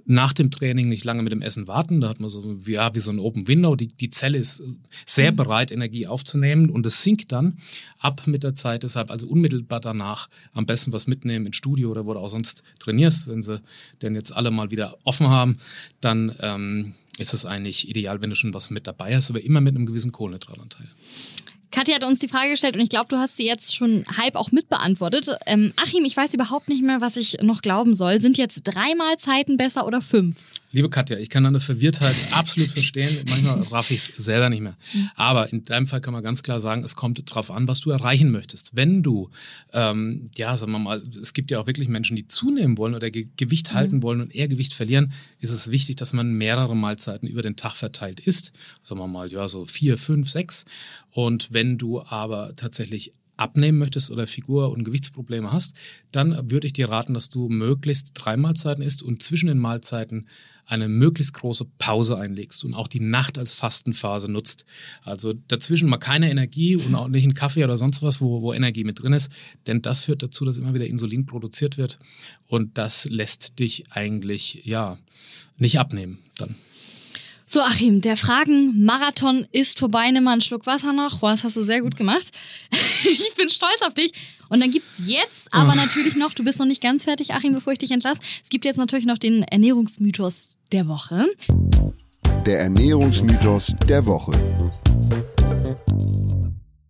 Nach 0.06 0.34
dem 0.34 0.52
Training 0.52 0.90
nicht 0.90 1.06
lange 1.06 1.24
mit 1.24 1.32
dem 1.32 1.42
Essen 1.42 1.68
warten, 1.68 2.02
da 2.02 2.10
hat 2.10 2.20
man 2.20 2.30
so 2.30 2.56
ja, 2.68 2.94
wie 2.94 3.00
so 3.00 3.10
ein 3.10 3.18
Open 3.18 3.48
Window. 3.48 3.76
Die, 3.76 3.88
die 3.88 4.12
Zelle 4.12 4.38
ist 4.38 4.62
sehr 5.06 5.32
bereit, 5.32 5.72
Energie 5.72 6.08
aufzunehmen 6.08 6.70
und 6.70 6.86
es 6.86 7.04
sinkt 7.04 7.32
dann 7.32 7.58
ab 8.00 8.24
mit 8.26 8.44
der 8.44 8.56
Zeit. 8.56 8.84
Deshalb 8.84 9.12
also 9.12 9.28
unmittelbar 9.28 9.80
danach 9.80 10.30
am 10.54 10.66
besten 10.66 10.94
was 10.94 11.08
mitnehmen 11.08 11.46
ins 11.46 11.56
Studio 11.56 11.92
oder 11.92 12.06
wo 12.06 12.14
du 12.14 12.20
auch 12.20 12.30
sonst 12.30 12.64
trainierst. 12.80 13.28
Wenn 13.28 13.42
sie 13.42 13.62
denn 14.02 14.16
jetzt 14.16 14.32
alle 14.32 14.52
mal 14.52 14.72
wieder 14.72 14.98
offen 15.04 15.30
haben, 15.30 15.58
dann 16.02 16.36
ähm, 16.40 16.94
ist 17.18 17.34
es 17.34 17.46
eigentlich 17.46 17.90
ideal, 17.90 18.22
wenn 18.22 18.30
du 18.30 18.36
schon 18.36 18.54
was 18.54 18.70
mit 18.70 18.88
dabei 18.88 19.16
hast, 19.16 19.30
aber 19.30 19.42
immer 19.42 19.62
mit 19.62 19.76
einem 19.76 19.86
gewissen 19.86 20.12
Kohlenhydratanteil. 20.12 20.88
Katja 21.76 21.96
hat 21.96 22.06
uns 22.06 22.22
die 22.22 22.30
Frage 22.30 22.52
gestellt 22.52 22.76
und 22.76 22.82
ich 22.82 22.90
glaube, 22.90 23.08
du 23.10 23.18
hast 23.18 23.36
sie 23.36 23.46
jetzt 23.46 23.76
schon 23.76 24.06
halb 24.18 24.36
auch 24.36 24.54
mitbeantwortet. 24.54 25.32
Ähm, 25.46 25.74
Achim, 25.76 26.06
ich 26.06 26.16
weiß 26.16 26.34
überhaupt 26.34 26.70
nicht 26.70 26.82
mehr, 26.82 27.02
was 27.02 27.18
ich 27.18 27.38
noch 27.42 27.62
glauben 27.62 27.94
soll. 27.94 28.22
Sind 28.22 28.38
jetzt 28.38 28.62
drei 28.64 28.96
Mahlzeiten 28.96 29.58
besser 29.58 29.86
oder 29.86 30.02
fünf? 30.02 30.38
Liebe 30.76 30.90
Katja, 30.90 31.18
ich 31.18 31.30
kann 31.30 31.46
deine 31.46 31.62
Verwirrtheit 31.62 32.14
absolut 32.32 32.70
verstehen. 32.70 33.24
Manchmal 33.30 33.62
raff 33.72 33.92
ich 33.92 34.10
es 34.10 34.26
selber 34.26 34.50
nicht 34.50 34.60
mehr. 34.60 34.76
Aber 35.16 35.50
in 35.54 35.64
deinem 35.64 35.88
Fall 35.88 36.02
kann 36.02 36.14
man 36.14 36.22
ganz 36.22 36.44
klar 36.44 36.60
sagen, 36.60 36.84
es 36.84 36.98
kommt 36.98 37.32
darauf 37.32 37.50
an, 37.50 37.70
was 37.70 37.80
du 37.80 37.92
erreichen 37.92 38.30
möchtest. 38.30 38.76
Wenn 38.76 39.02
du, 39.02 39.30
ähm, 39.72 40.30
ja, 40.36 40.58
sagen 40.58 40.74
wir 40.74 40.80
mal, 40.80 41.02
es 41.22 41.32
gibt 41.32 41.50
ja 41.50 41.62
auch 41.62 41.68
wirklich 41.68 41.88
Menschen, 41.88 42.18
die 42.18 42.28
zunehmen 42.28 42.78
wollen 42.78 42.94
oder 42.94 43.10
Ge 43.10 43.30
Gewicht 43.38 43.74
halten 43.74 44.04
wollen 44.04 44.20
und 44.20 44.36
eher 44.36 44.50
Gewicht 44.50 44.74
verlieren, 44.74 45.14
ist 45.40 45.52
es 45.52 45.72
wichtig, 45.72 45.96
dass 45.96 46.12
man 46.12 46.34
mehrere 46.34 46.76
Mahlzeiten 46.76 47.30
über 47.30 47.42
den 47.42 47.56
Tag 47.56 47.76
verteilt 47.76 48.20
isst. 48.20 48.52
Sagen 48.82 49.00
wir 49.00 49.08
mal, 49.08 49.32
ja, 49.32 49.48
so 49.48 49.66
vier, 49.66 49.98
fünf, 49.98 50.30
sechs. 50.30 50.66
Und 51.10 51.54
wenn 51.54 51.78
du 51.78 52.04
aber 52.04 52.54
tatsächlich 52.58 53.14
abnehmen 53.38 53.78
möchtest 53.78 54.12
oder 54.12 54.28
Figur- 54.28 54.72
und 54.72 54.84
Gewichtsprobleme 54.84 55.52
hast, 55.52 55.76
dann 56.12 56.52
würde 56.52 56.68
ich 56.68 56.74
dir 56.74 56.90
raten, 56.90 57.14
dass 57.14 57.30
du 57.30 57.50
möglichst 57.50 58.12
drei 58.14 58.38
Mahlzeiten 58.38 58.84
isst 58.84 59.04
und 59.04 59.22
zwischen 59.22 59.48
den 59.48 59.60
Mahlzeiten 59.60 60.28
eine 60.66 60.88
möglichst 60.88 61.34
große 61.34 61.66
Pause 61.78 62.18
einlegst 62.18 62.66
und 62.66 62.74
auch 62.74 62.88
die 62.88 63.00
Nacht 63.00 63.38
als 63.38 63.54
Fastenphase 63.54 64.32
nutzt. 64.32 64.66
Also 65.04 65.34
dazwischen 65.48 65.90
mal 65.90 65.98
keine 65.98 66.30
Energie 66.30 66.76
und 66.76 66.96
auch 66.96 67.08
nicht 67.08 67.24
einen 67.24 67.34
Kaffee 67.34 67.64
oder 67.64 67.78
sonst 67.78 68.02
was, 68.02 68.22
wo, 68.22 68.42
wo 68.42 68.54
Energie 68.54 68.84
mit 68.84 69.02
drin 69.02 69.14
ist, 69.14 69.32
denn 69.68 69.82
das 69.82 70.06
führt 70.06 70.24
dazu, 70.24 70.46
dass 70.46 70.58
immer 70.58 70.74
wieder 70.74 70.88
Insulin 70.88 71.26
produziert 71.26 71.78
wird 71.78 72.00
und 72.48 72.78
das 72.78 73.06
lässt 73.06 73.60
dich 73.60 73.92
eigentlich, 73.92 74.66
ja, 74.66 74.98
nicht 75.58 75.80
abnehmen 75.80 76.20
dann. 76.38 76.56
So, 77.48 77.62
Achim, 77.62 78.02
der 78.02 78.18
Fragen-Marathon 78.18 79.46
ist 79.52 79.78
vorbei. 79.78 80.10
Nimm 80.10 80.24
mal 80.24 80.32
einen 80.32 80.42
Schluck 80.42 80.66
Wasser 80.66 80.94
noch. 80.94 81.20
Boah, 81.20 81.30
das 81.32 81.44
hast 81.44 81.56
du 81.58 81.64
sehr 81.64 81.82
gut 81.82 81.96
gemacht. 81.96 82.32
ich 83.04 83.36
bin 83.36 83.50
stolz 83.52 83.82
auf 83.86 83.94
dich. 83.94 84.12
Und 84.50 84.62
dann 84.62 84.72
gibt's 84.72 85.02
jetzt 85.06 85.54
aber 85.54 85.74
Oh. 85.74 85.76
natürlich 85.76 86.16
noch, 86.16 86.34
du 86.34 86.44
bist 86.44 86.58
noch 86.60 86.66
nicht 86.66 86.82
ganz 86.82 87.04
fertig, 87.04 87.34
Achim, 87.34 87.54
bevor 87.54 87.74
ich 87.74 87.80
dich 87.80 87.92
entlasse. 87.92 88.20
Es 88.44 88.50
gibt 88.50 88.66
jetzt 88.66 88.78
natürlich 88.78 89.06
noch 89.06 89.18
den 89.20 89.44
Ernährungsmythos 89.44 90.56
der 90.72 90.88
Woche. 90.88 91.28
Der 92.48 92.62
Ernährungsmythos 92.62 93.74
der 93.88 94.06
Woche. 94.08 94.32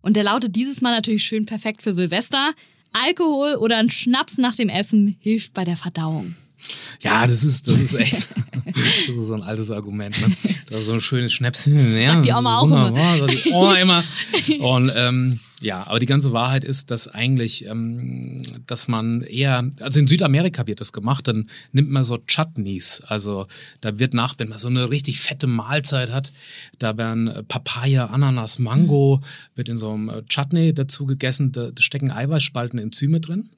Und 0.00 0.16
der 0.16 0.24
lautet 0.24 0.56
dieses 0.56 0.80
Mal 0.80 0.92
natürlich 0.92 1.24
schön 1.24 1.44
perfekt 1.44 1.82
für 1.82 1.92
Silvester. 1.92 2.52
Alkohol 2.92 3.56
oder 3.56 3.76
ein 3.76 3.90
Schnaps 3.90 4.38
nach 4.38 4.54
dem 4.54 4.70
Essen 4.70 5.16
hilft 5.20 5.52
bei 5.52 5.64
der 5.64 5.76
Verdauung. 5.76 6.34
Ja, 7.00 7.26
das 7.26 7.44
ist, 7.44 7.68
das 7.68 7.78
ist 7.78 7.94
echt, 7.94 8.28
das 8.64 9.16
ist 9.16 9.26
so 9.26 9.34
ein 9.34 9.42
altes 9.42 9.70
Argument. 9.70 10.18
Ne? 10.20 10.34
Da 10.68 10.76
ist 10.76 10.86
so 10.86 10.92
ein 10.92 11.00
schönes 11.00 11.32
Schnäpschen. 11.32 11.96
Ja, 11.96 12.14
Sagt 12.14 12.26
die 12.26 12.30
das 12.30 12.38
Oma 12.38 12.58
auch 12.58 12.66
immer. 12.66 13.18
Sagt 13.18 13.44
die 13.44 13.50
Oma 13.50 13.74
immer. 13.78 14.04
Und 14.60 14.92
ähm, 14.96 15.40
ja, 15.62 15.86
aber 15.86 15.98
die 15.98 16.06
ganze 16.06 16.32
Wahrheit 16.32 16.64
ist, 16.64 16.90
dass 16.90 17.08
eigentlich, 17.08 17.66
ähm, 17.66 18.42
dass 18.66 18.88
man 18.88 19.22
eher, 19.22 19.70
also 19.80 20.00
in 20.00 20.06
Südamerika 20.06 20.66
wird 20.66 20.80
das 20.80 20.92
gemacht, 20.92 21.28
dann 21.28 21.48
nimmt 21.72 21.90
man 21.90 22.04
so 22.04 22.18
Chutneys. 22.18 23.00
Also 23.06 23.46
da 23.80 23.98
wird 23.98 24.12
nach, 24.12 24.34
wenn 24.38 24.50
man 24.50 24.58
so 24.58 24.68
eine 24.68 24.90
richtig 24.90 25.20
fette 25.20 25.46
Mahlzeit 25.46 26.10
hat, 26.10 26.32
da 26.78 26.98
werden 26.98 27.28
äh, 27.28 27.42
Papaya, 27.42 28.06
Ananas, 28.06 28.58
Mango, 28.58 29.22
wird 29.54 29.68
in 29.68 29.76
so 29.76 29.92
einem 29.92 30.10
äh, 30.10 30.22
Chutney 30.28 30.74
dazu 30.74 31.06
gegessen, 31.06 31.52
da, 31.52 31.70
da 31.70 31.82
stecken 31.82 32.10
Eiweißspalten 32.10 32.78
Enzyme 32.78 33.20
drin. 33.20 33.48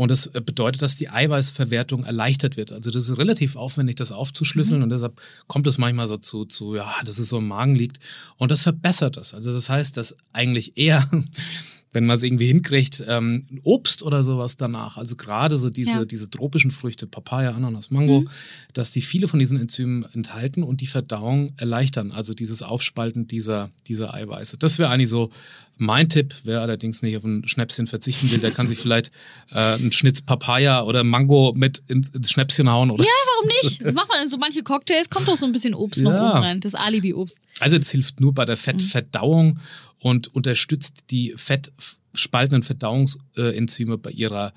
Und 0.00 0.10
das 0.10 0.24
äh, 0.28 0.40
bedeutet, 0.40 0.80
dass 0.80 0.96
die 0.96 1.10
Eiweißverwertung 1.10 2.04
erleichtert 2.04 2.56
wird. 2.56 2.72
Also 2.72 2.90
das 2.90 3.10
ist 3.10 3.18
relativ 3.18 3.54
aufwendig, 3.54 3.96
das 3.96 4.12
aufzuschlüsseln 4.12 4.82
und 4.82 4.88
deshalb 4.88 5.20
kommt 5.46 5.66
es 5.66 5.76
manchmal 5.76 6.06
so 6.06 6.16
zu, 6.16 6.46
zu, 6.46 6.74
ja, 6.74 6.90
dass 7.04 7.18
es 7.18 7.28
so 7.28 7.36
im 7.36 7.48
Magen 7.48 7.74
liegt. 7.74 7.98
Und 8.38 8.50
das 8.50 8.62
verbessert 8.62 9.18
das. 9.18 9.34
Also 9.34 9.52
das 9.52 9.68
heißt, 9.68 9.98
dass 9.98 10.16
eigentlich 10.32 10.78
eher, 10.78 11.06
wenn 11.92 12.06
man 12.06 12.16
es 12.16 12.22
irgendwie 12.22 12.46
hinkriegt, 12.46 13.04
ähm, 13.08 13.44
Obst 13.62 14.02
oder 14.02 14.24
sowas 14.24 14.56
danach, 14.56 14.96
also 14.96 15.16
gerade 15.16 15.58
so 15.58 15.68
diese, 15.68 15.90
Ja. 15.90 16.04
diese 16.06 16.30
tropischen 16.30 16.70
Früchte, 16.70 17.06
Papaya, 17.06 17.50
Ananas, 17.50 17.90
Mango, 17.90 18.24
dass 18.72 18.92
die 18.92 19.02
viele 19.02 19.28
von 19.28 19.38
diesen 19.38 19.60
Enzymen 19.60 20.06
enthalten 20.14 20.62
und 20.62 20.80
die 20.80 20.86
Verdauung 20.86 21.52
erleichtern. 21.58 22.10
Also 22.10 22.32
dieses 22.32 22.62
Aufspalten 22.62 23.26
dieser, 23.26 23.70
dieser 23.86 24.14
Eiweiße. 24.14 24.56
Das 24.56 24.78
wäre 24.78 24.88
eigentlich 24.88 25.10
so 25.10 25.30
mein 25.80 26.08
Tipp. 26.08 26.34
Wer 26.44 26.60
allerdings 26.60 27.02
nicht 27.02 27.16
auf 27.16 27.24
ein 27.24 27.48
Schnäpschen 27.48 27.86
verzichten 27.86 28.30
will, 28.30 28.38
der 28.38 28.50
kann 28.52 28.68
sich 28.68 28.78
vielleicht 28.82 29.10
äh, 29.52 29.89
einen 29.90 29.98
Schnitz 29.98 30.22
Papaya 30.22 30.82
oder 30.82 31.02
Mango 31.04 31.52
mit 31.56 31.82
ins, 31.88 32.08
ins 32.10 32.30
Schnäpschen 32.30 32.70
hauen. 32.70 32.90
Oder 32.90 33.04
Ja, 33.04 33.10
warum 33.34 33.48
nicht? 33.62 33.82
Das 33.84 33.94
macht 33.94 34.08
man 34.08 34.22
in 34.22 34.28
so 34.28 34.38
manche 34.38 34.62
Cocktails, 34.62 35.10
kommt 35.10 35.26
doch 35.28 35.36
so 35.36 35.44
ein 35.46 35.52
bisschen 35.52 35.74
Obst 35.74 36.00
noch 36.02 36.12
Ja. 36.12 36.30
oben 36.30 36.42
rein. 36.42 36.60
Das 36.60 36.74
Alibi-Obst. 36.74 37.40
Also 37.60 37.78
das 37.78 37.90
hilft 37.90 38.20
nur 38.20 38.32
bei 38.32 38.44
der 38.44 38.56
Fettverdauung 38.56 39.58
und 39.98 40.28
unterstützt 40.34 41.04
die 41.10 41.34
spaltenden 42.14 42.62
Verdauungsenzyme 42.62 43.98
bei 43.98 44.10
ihrer 44.10 44.52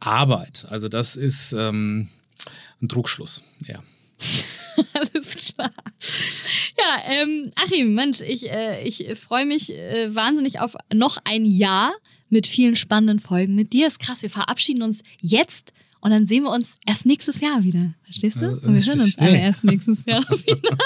Arbeit. 0.00 0.66
Also 0.68 0.88
das 0.88 1.16
ist 1.16 1.52
ähm, 1.52 2.08
ein 2.80 2.88
Trugschluss, 2.88 3.42
ja. 3.66 3.82
Alles 4.94 5.34
klar. 5.54 5.70
Ja, 6.78 7.12
ähm, 7.12 7.50
Achim, 7.56 7.94
Mensch, 7.94 8.20
ich, 8.20 8.50
äh, 8.50 8.82
ich 8.86 9.06
freue 9.18 9.46
mich 9.46 9.72
äh, 9.74 10.14
wahnsinnig 10.14 10.60
auf 10.60 10.74
noch 10.92 11.18
ein 11.24 11.44
Jahr 11.44 11.92
mit 12.30 12.46
vielen 12.46 12.76
spannenden 12.76 13.20
Folgen 13.20 13.54
mit 13.54 13.72
dir. 13.72 13.86
Ist 13.86 13.98
krass, 13.98 14.22
wir 14.22 14.30
verabschieden 14.30 14.82
uns 14.82 15.02
jetzt 15.20 15.72
und 16.00 16.12
dann 16.12 16.26
sehen 16.26 16.44
wir 16.44 16.52
uns 16.52 16.76
erst 16.86 17.06
nächstes 17.06 17.40
Jahr 17.40 17.64
wieder. 17.64 17.92
Verstehst 18.04 18.36
du? 18.36 18.50
Und 18.50 18.74
wir 18.74 18.86
hören 18.86 19.00
uns 19.00 19.18
alle 19.18 19.38
erst 19.38 19.64
nächstes 19.64 20.04
Jahr 20.06 20.22
wieder. 20.30 20.78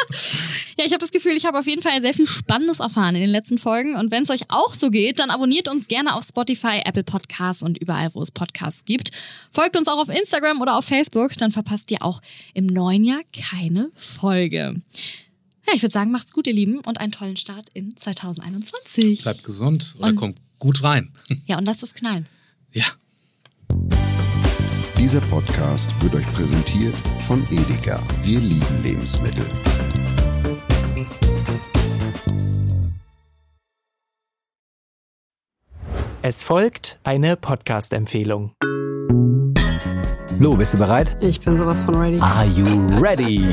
ja, 0.78 0.84
ich 0.86 0.92
habe 0.92 1.00
das 1.00 1.10
Gefühl, 1.10 1.32
ich 1.32 1.44
habe 1.44 1.58
auf 1.58 1.66
jeden 1.66 1.82
Fall 1.82 2.00
sehr 2.00 2.14
viel 2.14 2.26
Spannendes 2.26 2.80
erfahren 2.80 3.14
in 3.14 3.20
den 3.20 3.30
letzten 3.30 3.58
Folgen. 3.58 3.94
Und 3.94 4.10
wenn 4.10 4.22
es 4.22 4.30
euch 4.30 4.42
auch 4.48 4.72
so 4.72 4.88
geht, 4.90 5.18
dann 5.18 5.28
abonniert 5.28 5.68
uns 5.68 5.86
gerne 5.86 6.16
auf 6.16 6.24
Spotify, 6.24 6.80
Apple 6.84 7.04
Podcasts 7.04 7.62
und 7.62 7.76
überall, 7.76 8.08
wo 8.14 8.22
es 8.22 8.30
Podcasts 8.30 8.86
gibt. 8.86 9.10
Folgt 9.50 9.76
uns 9.76 9.86
auch 9.88 9.98
auf 9.98 10.08
Instagram 10.08 10.62
oder 10.62 10.76
auf 10.76 10.86
Facebook, 10.86 11.36
dann 11.36 11.52
verpasst 11.52 11.90
ihr 11.90 12.02
auch 12.02 12.22
im 12.54 12.66
neuen 12.66 13.04
Jahr 13.04 13.20
keine 13.38 13.88
Folge. 13.94 14.74
Ja, 15.66 15.74
ich 15.74 15.82
würde 15.82 15.92
sagen, 15.92 16.10
macht's 16.10 16.32
gut, 16.32 16.46
ihr 16.46 16.54
Lieben, 16.54 16.80
und 16.80 17.00
einen 17.00 17.12
tollen 17.12 17.36
Start 17.36 17.68
in 17.74 17.96
2021. 17.96 19.22
Bleibt 19.22 19.44
gesund 19.44 19.94
oder 19.98 20.08
und, 20.08 20.16
kommt 20.16 20.38
gut 20.62 20.84
rein. 20.84 21.12
Ja, 21.46 21.58
und 21.58 21.64
lasst 21.64 21.82
es 21.82 21.92
knallen. 21.92 22.26
Ja. 22.70 22.84
Dieser 24.96 25.20
Podcast 25.22 25.90
wird 26.00 26.14
euch 26.14 26.32
präsentiert 26.34 26.94
von 27.26 27.44
Edeka. 27.50 28.00
Wir 28.22 28.38
lieben 28.38 28.82
Lebensmittel. 28.84 29.44
Es 36.22 36.44
folgt 36.44 37.00
eine 37.02 37.36
Podcast-Empfehlung. 37.36 38.52
Lo, 40.38 40.54
bist 40.54 40.74
du 40.74 40.78
bereit? 40.78 41.16
Ich 41.20 41.40
bin 41.40 41.58
sowas 41.58 41.80
von 41.80 41.96
ready. 41.96 42.20
Are 42.20 42.46
you 42.46 42.64
ready? 43.00 43.52